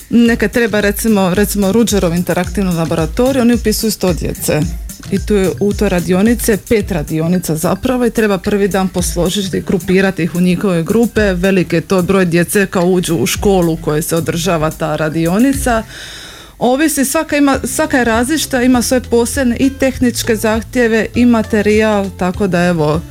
neke 0.10 0.47
treba 0.47 0.80
recimo, 0.80 1.34
recimo 1.34 1.71
Ruđerov 1.71 2.15
interaktivnu 2.15 2.71
laboratoriju, 2.78 3.41
oni 3.41 3.54
upisuju 3.54 3.91
100 3.91 4.19
djece. 4.19 4.62
I 5.12 5.25
tu 5.25 5.34
je 5.34 5.51
u 5.60 5.73
toj 5.73 5.89
radionice 5.89 6.58
pet 6.69 6.91
radionica 6.91 7.56
zapravo 7.56 8.06
i 8.06 8.12
treba 8.12 8.38
prvi 8.38 8.67
dan 8.67 8.88
posložiti, 8.88 9.62
grupirati 9.62 10.23
ih 10.23 10.36
u 10.36 10.41
njihove 10.41 10.84
grupe, 10.84 11.34
velike 11.34 11.82
to 11.82 12.01
broj 12.01 12.25
djece 12.25 12.65
kao 12.65 12.86
uđu 12.86 13.15
u 13.15 13.25
školu 13.25 13.73
u 13.73 13.78
kojoj 13.78 14.01
se 14.01 14.15
održava 14.15 14.71
ta 14.71 14.95
radionica. 14.95 15.84
Ovisi, 16.60 17.06
svaka, 17.06 17.38
ima, 17.38 17.60
svaka 17.63 17.97
je 17.97 18.04
različita, 18.04 18.62
ima 18.62 18.82
svoje 18.82 19.01
posebne 19.01 19.58
i 19.60 19.69
tehničke 19.69 20.36
zahtjeve 20.36 21.08
i 21.15 21.25
materijal, 21.25 22.10
tako 22.17 22.47
da 22.47 22.65
evo, 22.65 23.01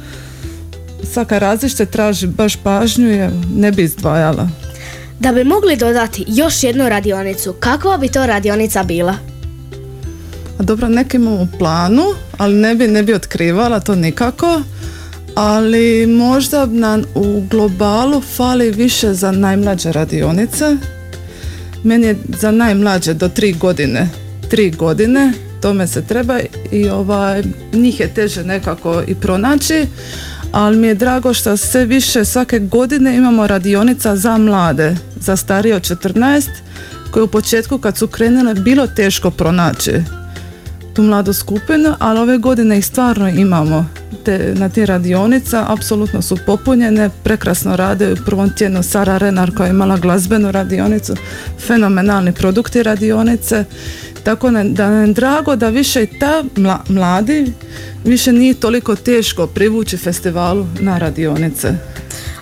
svaka 1.04 1.38
različita 1.38 1.84
traži 1.84 2.26
baš 2.26 2.56
pažnju 2.56 3.10
i 3.10 3.18
evo, 3.18 3.42
ne 3.54 3.72
bi 3.72 3.82
izdvajala. 3.82 4.48
Da 5.20 5.32
bi 5.32 5.44
mogli 5.44 5.76
dodati 5.76 6.24
još 6.28 6.62
jednu 6.62 6.88
radionicu, 6.88 7.52
kakva 7.52 7.98
bi 7.98 8.08
to 8.08 8.26
radionica 8.26 8.82
bila? 8.82 9.14
A 10.58 10.62
dobro, 10.62 10.88
neke 10.88 11.16
imamo 11.16 11.42
u 11.42 11.48
planu, 11.58 12.04
ali 12.38 12.54
ne 12.54 12.74
bi, 12.74 12.88
ne 12.88 13.02
bi 13.02 13.14
otkrivala 13.14 13.80
to 13.80 13.94
nikako. 13.94 14.62
Ali 15.34 16.06
možda 16.06 16.66
nam 16.66 17.02
u 17.14 17.42
globalu 17.50 18.20
fali 18.20 18.70
više 18.70 19.14
za 19.14 19.32
najmlađe 19.32 19.92
radionice. 19.92 20.76
Meni 21.82 22.06
je 22.06 22.16
za 22.38 22.50
najmlađe 22.50 23.14
do 23.14 23.28
tri 23.28 23.52
godine. 23.52 24.08
Tri 24.50 24.70
godine, 24.70 25.32
tome 25.62 25.86
se 25.86 26.02
treba 26.02 26.40
i 26.72 26.88
ovaj, 26.88 27.42
njih 27.72 28.00
je 28.00 28.14
teže 28.14 28.44
nekako 28.44 29.02
i 29.06 29.14
pronaći. 29.14 29.86
Ali 30.54 30.76
mi 30.76 30.86
je 30.86 30.94
drago 30.94 31.34
što 31.34 31.56
sve 31.56 31.84
više 31.84 32.24
svake 32.24 32.58
godine 32.58 33.16
imamo 33.16 33.46
radionica 33.46 34.16
za 34.16 34.38
mlade, 34.38 34.96
za 35.16 35.36
starije 35.36 35.76
od 35.76 35.82
14, 35.82 36.48
koje 37.10 37.22
u 37.22 37.28
početku 37.28 37.78
kad 37.78 37.96
su 37.96 38.06
krenule 38.06 38.54
bilo 38.54 38.86
teško 38.86 39.30
pronaći 39.30 39.92
tu 40.94 41.02
mladu 41.02 41.32
skupinu, 41.32 41.94
ali 41.98 42.20
ove 42.20 42.38
godine 42.38 42.78
ih 42.78 42.86
stvarno 42.86 43.28
imamo. 43.28 43.86
Te, 44.24 44.54
na 44.56 44.68
tim 44.68 44.84
radionica, 44.84 45.64
apsolutno 45.68 46.22
su 46.22 46.38
popunjene, 46.46 47.10
prekrasno 47.24 47.76
rade. 47.76 48.12
U 48.12 48.16
prvom 48.24 48.50
tjednu 48.50 48.82
Sara 48.82 49.18
Renar 49.18 49.54
koja 49.56 49.66
je 49.66 49.70
imala 49.70 49.96
glazbenu 49.96 50.52
radionicu, 50.52 51.14
fenomenalni 51.66 52.32
produkti 52.32 52.82
radionice, 52.82 53.64
tako 54.24 54.50
da 54.50 54.90
nam 54.90 55.06
je 55.08 55.12
drago 55.12 55.56
da 55.56 55.68
više 55.68 56.02
i 56.02 56.18
ta 56.18 56.44
mla- 56.56 56.80
mladi 56.88 57.52
više 58.04 58.32
nije 58.32 58.54
toliko 58.54 58.96
teško 58.96 59.46
privući 59.46 59.96
festivalu 59.96 60.66
na 60.80 60.98
radionice. 60.98 61.68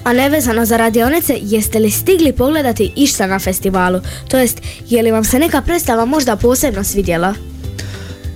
A 0.05 0.12
nevezano 0.12 0.64
za 0.64 0.77
radionice, 0.77 1.38
jeste 1.42 1.79
li 1.79 1.90
stigli 1.90 2.33
pogledati 2.33 2.92
išta 2.97 3.27
na 3.27 3.38
festivalu? 3.38 4.01
To 4.29 4.38
jest, 4.38 4.61
je 4.88 5.03
li 5.03 5.11
vam 5.11 5.25
se 5.25 5.38
neka 5.38 5.62
predstava 5.62 6.05
možda 6.05 6.37
posebno 6.37 6.85
svidjela? 6.85 7.35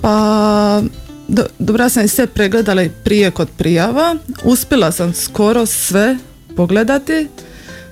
Pa, 0.03 0.83
do, 1.29 1.47
dobro, 1.59 1.85
ja 1.85 1.89
sam 1.89 2.05
i 2.05 2.09
sve 2.09 2.27
pregledala 2.27 2.83
i 2.83 2.91
prije 3.05 3.31
kod 3.31 3.49
prijava. 3.57 4.17
Uspjela 4.45 4.93
sam 4.93 5.15
skoro 5.15 5.67
sve 5.67 6.17
pogledati. 6.57 7.29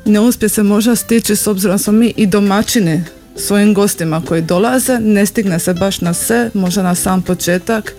Ne 0.04 0.20
uspije 0.20 0.48
se 0.48 0.62
možda 0.62 0.96
stići 0.96 1.36
s 1.36 1.46
obzirom 1.46 1.78
smo 1.78 1.92
mi 1.92 2.12
i 2.16 2.26
domaćini 2.26 3.02
svojim 3.36 3.74
gostima 3.74 4.22
koji 4.28 4.42
dolaze. 4.42 4.98
Ne 4.98 5.26
stigne 5.26 5.58
se 5.58 5.74
baš 5.74 6.00
na 6.00 6.14
sve, 6.14 6.50
možda 6.54 6.82
na 6.82 6.94
sam 6.94 7.22
početak 7.22 7.94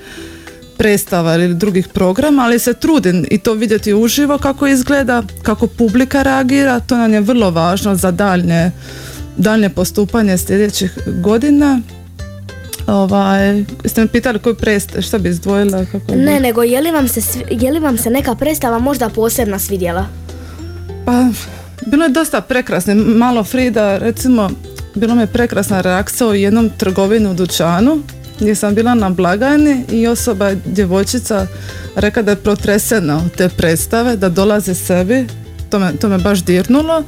predstava 0.77 1.35
ili 1.35 1.53
drugih 1.53 1.87
programa, 1.87 2.43
ali 2.43 2.59
se 2.59 2.73
trudim 2.73 3.25
i 3.31 3.37
to 3.37 3.53
vidjeti 3.53 3.93
uživo 3.93 4.37
kako 4.37 4.67
izgleda, 4.67 5.23
kako 5.43 5.67
publika 5.67 6.23
reagira, 6.23 6.79
to 6.79 6.97
nam 6.97 7.13
je 7.13 7.21
vrlo 7.21 7.51
važno 7.51 7.95
za 7.95 8.11
daljnje, 8.11 8.71
daljnje 9.37 9.69
postupanje 9.69 10.37
sljedećih 10.37 10.97
godina. 11.21 11.81
Ovaj, 12.87 13.63
ste 13.85 14.01
me 14.01 14.07
pitali 14.07 14.39
koju 14.39 14.55
predstavu, 14.55 15.01
što 15.01 15.19
bi 15.19 15.29
izdvojila? 15.29 15.85
Kako 15.85 16.15
Ne, 16.15 16.39
nego 16.39 16.63
je 16.63 16.81
li, 16.81 16.91
vam 16.91 17.07
se, 17.07 17.21
je 17.49 17.71
li 17.71 17.79
vam 17.79 17.97
se 17.97 18.09
neka 18.09 18.35
predstava 18.35 18.79
možda 18.79 19.09
posebno 19.09 19.59
svidjela? 19.59 20.05
Pa, 21.05 21.27
bilo 21.85 22.03
je 22.03 22.09
dosta 22.09 22.41
prekrasno. 22.41 22.95
Malo 22.95 23.43
Frida, 23.43 23.97
recimo, 23.97 24.49
bilo 24.95 25.15
mi 25.15 25.21
je 25.21 25.27
prekrasna 25.27 25.81
reakcija 25.81 26.27
u 26.27 26.35
jednom 26.35 26.69
trgovinu 26.77 27.31
u 27.31 27.33
dućanu 27.33 28.03
gdje 28.39 28.55
sam 28.55 28.75
bila 28.75 28.95
na 28.95 29.09
blagajni 29.09 29.85
i 29.91 30.07
osoba, 30.07 30.53
djevojčica, 30.65 31.47
rekla 31.95 32.21
da 32.23 32.31
je 32.31 32.35
protresena 32.35 33.17
od 33.17 33.31
te 33.31 33.49
predstave, 33.49 34.15
da 34.15 34.29
dolazi 34.29 34.75
sebi. 34.75 35.27
To 35.69 35.79
me, 35.79 35.95
to 36.01 36.09
me 36.09 36.17
baš 36.17 36.43
dirnulo. 36.43 37.03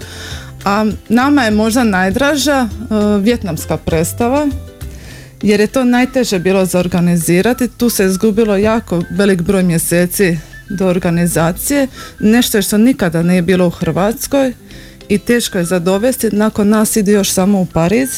A 0.65 0.85
nama 1.09 1.43
je 1.43 1.51
možda 1.51 1.83
najdraža 1.83 2.67
uh, 2.69 3.23
vjetnamska 3.23 3.77
predstava 3.77 4.47
jer 5.41 5.59
je 5.59 5.67
to 5.67 5.83
najteže 5.83 6.39
bilo 6.39 6.65
za 6.65 6.79
organizirati. 6.79 7.67
Tu 7.67 7.89
se 7.89 8.05
izgubilo 8.05 8.57
jako 8.57 9.03
velik 9.09 9.41
broj 9.41 9.63
mjeseci 9.63 10.37
do 10.69 10.87
organizacije. 10.87 11.87
Nešto 12.19 12.61
što 12.61 12.77
nikada 12.77 13.23
nije 13.23 13.41
bilo 13.41 13.67
u 13.67 13.69
Hrvatskoj 13.69 14.53
i 15.09 15.17
teško 15.17 15.57
je 15.57 15.63
za 15.63 15.79
dovesti. 15.79 16.29
Nakon 16.31 16.69
nas 16.69 16.95
ide 16.95 17.11
još 17.11 17.31
samo 17.31 17.61
u 17.61 17.65
Pariz. 17.65 18.09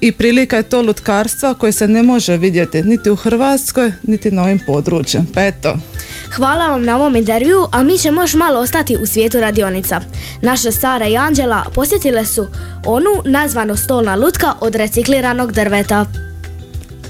I 0.00 0.12
prilika 0.12 0.56
je 0.56 0.62
to 0.62 0.82
lutkarstva 0.82 1.54
koje 1.54 1.72
se 1.72 1.88
ne 1.88 2.02
može 2.02 2.36
vidjeti 2.36 2.82
niti 2.82 3.10
u 3.10 3.16
Hrvatskoj, 3.16 3.92
niti 4.02 4.30
na 4.30 4.42
ovim 4.42 4.60
područjem. 4.66 5.26
Pa 5.34 5.42
eto, 5.42 5.76
Hvala 6.36 6.68
vam 6.68 6.84
na 6.84 6.96
ovom 6.96 7.16
intervju, 7.16 7.66
a 7.72 7.82
mi 7.82 7.98
ćemo 7.98 8.20
još 8.20 8.34
malo 8.34 8.60
ostati 8.60 8.96
u 9.02 9.06
svijetu 9.06 9.40
radionica. 9.40 10.00
Naša 10.42 10.72
Sara 10.72 11.06
i 11.06 11.16
Anđela 11.16 11.64
posjetile 11.74 12.26
su 12.26 12.46
onu 12.84 13.10
nazvanu 13.24 13.76
stolna 13.76 14.14
lutka 14.14 14.54
od 14.60 14.74
recikliranog 14.74 15.52
drveta. 15.52 16.06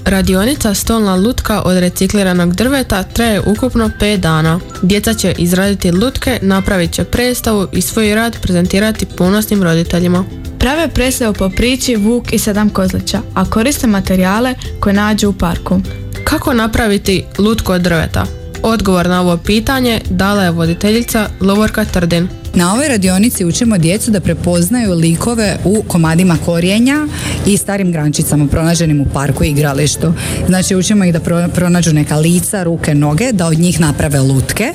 Radionica 0.05 0.73
Stolna 0.73 1.15
lutka 1.15 1.61
od 1.61 1.77
recikliranog 1.77 2.55
drveta 2.55 3.03
traje 3.03 3.41
ukupno 3.45 3.89
5 3.99 4.17
dana. 4.17 4.59
Djeca 4.81 5.13
će 5.13 5.33
izraditi 5.37 5.91
lutke, 5.91 6.39
napravit 6.41 6.91
će 6.91 7.03
predstavu 7.03 7.67
i 7.71 7.81
svoj 7.81 8.15
rad 8.15 8.37
prezentirati 8.41 9.05
punosnim 9.05 9.63
roditeljima. 9.63 10.25
Prave 10.59 10.87
predstavu 10.87 11.33
po 11.33 11.49
priči 11.49 11.95
Vuk 11.95 12.33
i 12.33 12.39
sedam 12.39 12.69
kozlića, 12.69 13.21
a 13.33 13.45
koriste 13.45 13.87
materijale 13.87 14.55
koje 14.79 14.93
nađu 14.93 15.29
u 15.29 15.33
parku. 15.33 15.81
Kako 16.23 16.53
napraviti 16.53 17.25
lutku 17.37 17.71
od 17.71 17.81
drveta? 17.81 18.25
Odgovor 18.63 19.09
na 19.09 19.21
ovo 19.21 19.37
pitanje 19.37 20.01
dala 20.09 20.43
je 20.43 20.51
voditeljica 20.51 21.29
Lovorka 21.39 21.85
Trdin. 21.85 22.40
Na 22.55 22.73
ovoj 22.73 22.87
radionici 22.87 23.45
učimo 23.45 23.77
djecu 23.77 24.11
da 24.11 24.19
prepoznaju 24.19 24.93
likove 24.93 25.57
u 25.65 25.83
komadima 25.87 26.37
korijenja 26.45 27.07
i 27.47 27.57
starim 27.57 27.91
grančicama 27.91 28.47
pronađenim 28.47 29.01
u 29.01 29.05
parku 29.13 29.43
i 29.43 29.49
igralištu. 29.49 30.13
Znači 30.47 30.75
učimo 30.75 31.05
ih 31.05 31.13
da 31.13 31.19
pro- 31.19 31.49
pronađu 31.55 31.93
neka 31.93 32.15
lica, 32.17 32.63
ruke, 32.63 32.95
noge, 32.95 33.31
da 33.31 33.47
od 33.47 33.59
njih 33.59 33.79
naprave 33.79 34.19
lutke. 34.19 34.73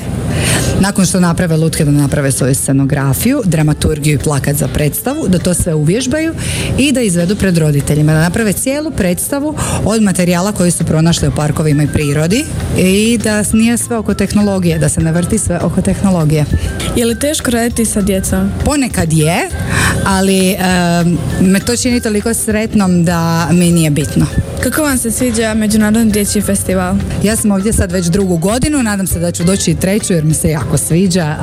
Nakon 0.80 1.06
što 1.06 1.20
naprave 1.20 1.56
lutke 1.56 1.84
da 1.84 1.90
naprave 1.90 2.32
svoju 2.32 2.54
scenografiju, 2.54 3.42
dramaturgiju 3.44 4.14
i 4.14 4.18
plakat 4.18 4.56
za 4.56 4.68
predstavu, 4.68 5.28
da 5.28 5.38
to 5.38 5.54
sve 5.54 5.74
uvježbaju 5.74 6.34
i 6.78 6.92
da 6.92 7.00
izvedu 7.00 7.36
pred 7.36 7.58
roditeljima, 7.58 8.12
da 8.12 8.20
naprave 8.20 8.52
cijelu 8.52 8.90
predstavu 8.90 9.56
od 9.84 10.02
materijala 10.02 10.52
koji 10.52 10.70
su 10.70 10.84
pronašli 10.84 11.28
u 11.28 11.32
parkovima 11.36 11.82
i 11.82 11.86
prirodi 11.86 12.44
i 12.78 13.18
da 13.22 13.44
nije 13.52 13.78
sve 13.78 13.96
oko 13.96 14.14
tehnologije, 14.14 14.78
da 14.78 14.88
se 14.88 15.00
ne 15.00 15.12
vrti 15.12 15.38
sve 15.38 15.58
oko 15.62 15.82
tehnologije. 15.82 16.44
Je 16.96 17.06
li 17.06 17.18
teško 17.18 17.50
raditi 17.50 17.84
sa 17.84 18.00
djecom? 18.00 18.50
Ponekad 18.64 19.12
je, 19.12 19.48
ali 20.04 20.56
me 21.40 21.60
to 21.60 21.76
čini 21.76 22.00
toliko 22.00 22.34
sretnom 22.34 23.04
da 23.04 23.48
mi 23.52 23.72
nije 23.72 23.90
bitno. 23.90 24.26
Kako 24.70 24.82
vam 24.82 24.98
se 24.98 25.10
sviđa 25.10 25.54
Međunarodni 25.54 26.12
dječji 26.12 26.42
festival? 26.42 26.94
Ja 27.22 27.36
sam 27.36 27.50
ovdje 27.50 27.72
sad 27.72 27.92
već 27.92 28.06
drugu 28.06 28.36
godinu, 28.36 28.82
nadam 28.82 29.06
se 29.06 29.18
da 29.18 29.32
ću 29.32 29.44
doći 29.44 29.70
i 29.70 29.74
treću 29.74 30.12
jer 30.12 30.24
mi 30.24 30.34
se 30.34 30.50
jako 30.50 30.78
sviđa. 30.78 31.36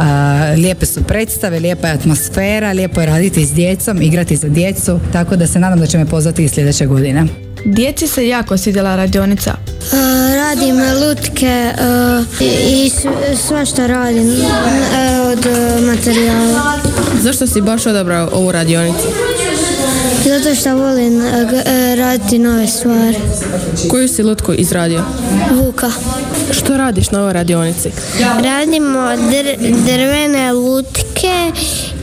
Lijepe 0.57 0.85
su 0.85 1.03
predstave, 1.03 1.59
lijepa 1.59 1.87
je 1.87 1.93
atmosfera, 1.93 2.71
lijepo 2.71 3.01
je 3.01 3.07
raditi 3.07 3.45
s 3.45 3.53
djecom, 3.53 4.01
igrati 4.01 4.35
za 4.35 4.47
djecu, 4.47 4.99
tako 5.13 5.35
da 5.35 5.47
se 5.47 5.59
nadam 5.59 5.79
da 5.79 5.85
će 5.85 5.97
me 5.97 6.05
pozvati 6.05 6.43
i 6.43 6.49
sljedeće 6.49 6.85
godine. 6.85 7.25
Djeci 7.65 8.07
se 8.07 8.27
jako 8.27 8.57
svidjela 8.57 8.95
radionica. 8.95 9.55
radim 10.35 10.75
lutke 10.75 11.71
i 12.67 12.91
svašta 13.47 13.87
radim 13.87 14.29
od 15.31 15.47
materijala. 15.81 16.79
Zašto 17.21 17.47
si 17.47 17.61
baš 17.61 17.85
odabrao 17.85 18.29
ovu 18.33 18.51
radionicu? 18.51 19.07
Zato 20.25 20.55
što 20.55 20.75
volim 20.75 21.21
raditi 21.97 22.39
nove 22.39 22.67
stvari. 22.67 23.17
Koju 23.89 24.07
si 24.07 24.23
lutku 24.23 24.53
izradio? 24.53 25.03
Vuka. 25.51 25.91
Što 26.51 26.77
radiš 26.77 27.11
na 27.11 27.19
ovoj 27.21 27.33
radionici? 27.33 27.89
Radimo 28.43 28.99
dr- 28.99 29.85
drvene 29.85 30.53
lutke 30.53 31.51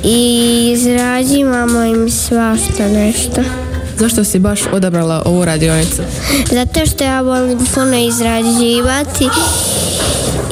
i 0.05 0.71
izrađivamo 0.75 1.85
im 1.85 2.11
svašta 2.11 2.89
nešto. 2.89 3.43
Zašto 4.01 4.25
si 4.25 4.39
baš 4.39 4.61
odabrala 4.73 5.23
ovu 5.25 5.45
radionicu? 5.45 6.03
Zato 6.53 6.87
što 6.87 7.05
ja 7.05 7.21
volim 7.21 7.59
puno 7.75 7.97
izrađivati 7.97 9.29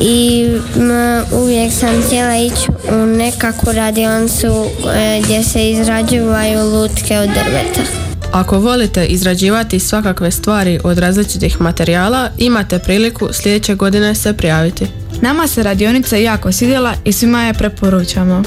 i 0.01 0.47
m, 0.77 1.25
uvijek 1.33 1.73
sam 1.73 2.03
htjela 2.07 2.37
ići 2.37 2.71
u 2.93 3.07
nekakvu 3.07 3.73
radionicu 3.73 4.67
e, 4.95 5.21
gdje 5.25 5.43
se 5.43 5.71
izrađuju 5.71 6.33
lutke 6.73 7.19
od 7.19 7.29
drveta. 7.29 7.91
Ako 8.33 8.59
volite 8.59 9.07
izrađivati 9.07 9.81
svakakve 9.81 10.31
stvari 10.31 10.81
od 10.85 10.99
različitih 10.99 11.61
materijala, 11.61 12.31
imate 12.39 12.79
priliku 12.79 13.29
sljedeće 13.33 13.75
godine 13.75 14.15
se 14.15 14.33
prijaviti. 14.33 14.87
Nama 15.21 15.47
se 15.49 15.63
radionica 15.63 16.17
jako 16.17 16.53
svidjela 16.53 16.95
i 17.05 17.13
svima 17.13 17.43
je 17.43 17.55
preporučamo. 17.55 18.43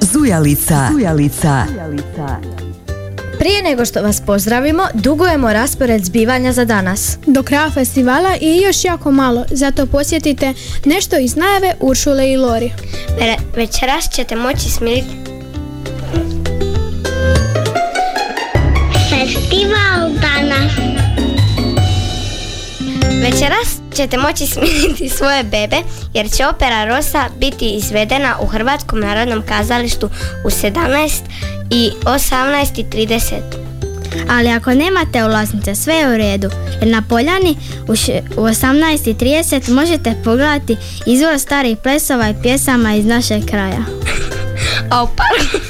Zujalica. 0.00 0.88
Zujalica. 0.92 1.66
Prije 3.42 3.62
nego 3.62 3.84
što 3.84 4.02
vas 4.02 4.22
pozdravimo, 4.26 4.82
dugujemo 4.94 5.52
raspored 5.52 6.04
zbivanja 6.04 6.52
za 6.52 6.64
danas. 6.64 7.18
Do 7.26 7.42
kraja 7.42 7.70
festivala 7.70 8.36
i 8.40 8.60
još 8.60 8.84
jako 8.84 9.10
malo, 9.10 9.44
zato 9.50 9.86
posjetite 9.86 10.54
nešto 10.84 11.18
iz 11.18 11.36
najave 11.36 11.74
Uršule 11.80 12.32
i 12.32 12.36
Lori. 12.36 12.72
Večeras 13.56 14.10
ćete 14.14 14.36
moći 14.36 14.70
smiriti 14.70 15.16
Festival 19.10 20.10
danas 20.20 20.72
Večeras 23.22 23.81
ćete 23.94 24.18
moći 24.18 24.46
smiriti 24.46 25.08
svoje 25.08 25.42
bebe 25.42 25.76
jer 26.14 26.30
će 26.30 26.46
opera 26.46 26.84
Rosa 26.84 27.24
biti 27.38 27.70
izvedena 27.70 28.36
u 28.40 28.46
Hrvatskom 28.46 29.00
narodnom 29.00 29.42
kazalištu 29.48 30.10
u 30.44 30.50
17 30.50 31.10
i 31.70 31.90
18.30. 32.04 33.32
Ali 34.30 34.48
ako 34.48 34.74
nemate 34.74 35.24
ulaznice, 35.24 35.74
sve 35.74 35.94
je 35.94 36.14
u 36.14 36.16
redu. 36.16 36.50
Jer 36.80 36.90
na 36.90 37.02
Poljani 37.08 37.56
u, 37.88 37.96
še- 37.96 38.22
u 38.36 38.42
18.30 38.42 39.70
možete 39.70 40.14
pogledati 40.24 40.76
izvor 41.06 41.38
starih 41.38 41.78
plesova 41.82 42.28
i 42.28 42.34
pjesama 42.42 42.94
iz 42.94 43.06
našeg 43.06 43.44
kraja. 43.46 43.84
A 44.90 45.02
u 45.02 45.06
parku, 45.06 45.66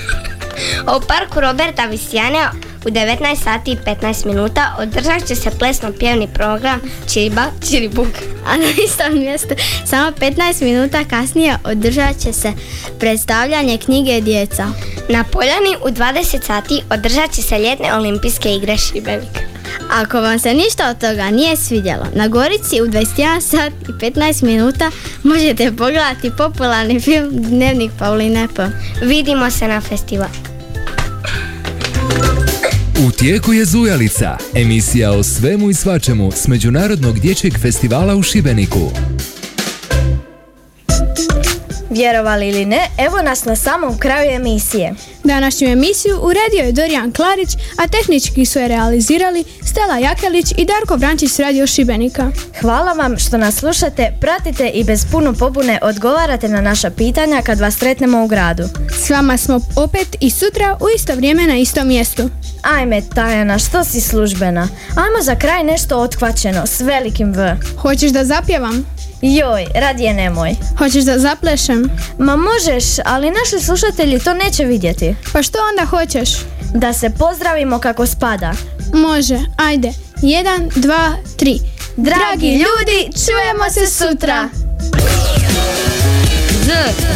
a 0.86 0.96
u 0.96 1.00
parku 1.00 1.40
Roberta 1.40 1.86
Visijana 1.86 2.52
u 2.84 2.88
19 2.88 3.42
sati 3.42 3.70
i 3.70 3.76
15 3.76 4.26
minuta 4.26 4.76
održat 4.78 5.26
će 5.26 5.34
se 5.34 5.50
plesno 5.58 5.92
pjevni 5.98 6.28
program 6.34 6.80
Čiriba 7.12 7.44
Čiribuk. 7.70 8.08
A 8.46 8.56
na 8.56 8.66
istom 8.84 9.18
mjestu 9.18 9.54
samo 9.86 10.10
15 10.10 10.64
minuta 10.64 11.04
kasnije 11.04 11.58
održat 11.64 12.18
će 12.18 12.32
se 12.32 12.52
predstavljanje 12.98 13.78
knjige 13.78 14.20
djeca. 14.20 14.66
Na 15.08 15.24
Poljani 15.24 15.76
u 15.84 15.88
20 15.88 16.46
sati 16.46 16.82
održat 16.90 17.32
će 17.32 17.42
se 17.42 17.58
ljetne 17.58 17.94
olimpijske 17.94 18.54
igre 18.54 18.76
Šibenik. 18.76 19.52
Ako 19.90 20.20
vam 20.20 20.38
se 20.38 20.54
ništa 20.54 20.90
od 20.90 20.98
toga 20.98 21.30
nije 21.30 21.56
svidjelo, 21.56 22.06
na 22.14 22.28
Gorici 22.28 22.82
u 22.82 22.86
21 22.86 23.40
sat 23.40 23.72
i 23.88 23.92
15 23.92 24.44
minuta 24.44 24.90
možete 25.22 25.72
pogledati 25.72 26.30
popularni 26.38 27.00
film 27.00 27.28
Dnevnik 27.32 27.90
Pauline 27.98 28.48
P. 28.56 28.62
Vidimo 29.02 29.50
se 29.50 29.68
na 29.68 29.80
festivalu. 29.80 30.51
U 33.06 33.10
tijeku 33.10 33.52
je 33.52 33.64
Zujalica, 33.64 34.36
emisija 34.54 35.12
o 35.12 35.22
svemu 35.22 35.70
i 35.70 35.74
svačemu 35.74 36.32
s 36.32 36.48
Međunarodnog 36.48 37.18
dječjeg 37.18 37.58
festivala 37.58 38.16
u 38.16 38.22
Šibeniku. 38.22 38.90
Vjerovali 41.92 42.48
ili 42.48 42.64
ne, 42.64 42.88
evo 42.98 43.22
nas 43.22 43.44
na 43.44 43.56
samom 43.56 43.98
kraju 43.98 44.30
emisije. 44.30 44.94
Današnju 45.24 45.68
emisiju 45.68 46.18
uredio 46.22 46.66
je 46.66 46.72
Dorijan 46.72 47.12
Klarić, 47.12 47.48
a 47.76 47.88
tehnički 47.88 48.46
su 48.46 48.58
je 48.58 48.68
realizirali 48.68 49.44
Stela 49.64 49.98
Jakelić 49.98 50.52
i 50.56 50.64
Darko 50.64 50.96
Vrančić 50.96 51.30
s 51.30 51.38
Radio 51.38 51.66
Šibenika. 51.66 52.30
Hvala 52.60 52.92
vam 52.92 53.18
što 53.18 53.38
nas 53.38 53.54
slušate, 53.54 54.12
pratite 54.20 54.68
i 54.68 54.84
bez 54.84 55.06
puno 55.10 55.32
pobune 55.32 55.78
odgovarate 55.82 56.48
na 56.48 56.60
naša 56.60 56.90
pitanja 56.90 57.42
kad 57.42 57.60
vas 57.60 57.78
sretnemo 57.78 58.24
u 58.24 58.26
gradu. 58.26 58.64
S 59.04 59.10
vama 59.10 59.36
smo 59.36 59.60
opet 59.76 60.16
i 60.20 60.30
sutra 60.30 60.76
u 60.80 60.86
isto 60.96 61.14
vrijeme 61.14 61.46
na 61.46 61.56
istom 61.56 61.88
mjestu. 61.88 62.30
Ajme 62.62 63.02
Tajana, 63.14 63.58
što 63.58 63.84
si 63.84 64.00
službena? 64.00 64.68
Ajmo 64.96 65.22
za 65.22 65.34
kraj 65.34 65.64
nešto 65.64 65.98
otkvačeno 65.98 66.66
s 66.66 66.80
velikim 66.80 67.32
V. 67.32 67.56
Hoćeš 67.78 68.10
da 68.10 68.24
zapjevam? 68.24 69.01
Joj, 69.22 69.66
radije 69.74 70.14
nemoj. 70.14 70.54
Hoćeš 70.78 71.04
da 71.04 71.18
zaplešem? 71.18 71.90
Ma 72.18 72.36
možeš, 72.36 72.84
ali 73.04 73.30
naši 73.30 73.64
slušatelji 73.64 74.20
to 74.20 74.34
neće 74.34 74.64
vidjeti. 74.64 75.14
Pa 75.32 75.42
što 75.42 75.58
onda 75.70 75.84
hoćeš? 75.84 76.30
Da 76.74 76.92
se 76.92 77.10
pozdravimo 77.10 77.78
kako 77.78 78.06
spada. 78.06 78.52
Može, 78.92 79.38
ajde. 79.56 79.92
Jedan, 80.22 80.70
dva, 80.76 81.12
tri. 81.38 81.58
Dragi 81.96 82.46
ljudi, 82.52 83.24
čujemo 83.24 83.70
se 83.70 83.86
sutra. 83.86 84.48
Z. 86.64 86.70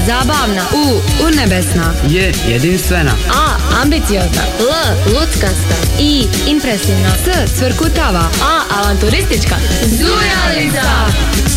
Zabavna. 0.07 0.65
U. 0.75 1.01
Urnebesna. 1.27 1.93
Je 2.09 2.35
jedinstvena. 2.49 3.13
A. 3.35 3.81
Ambiciozna. 3.83 4.43
L. 4.61 5.13
Luckasta. 5.15 5.75
I. 6.01 6.27
Impresivna. 6.47 7.11
S. 7.25 7.59
Cvrkutava. 7.59 8.25
A. 8.43 8.61
Avanturistička. 8.79 9.57
Zujalica. 9.85 11.56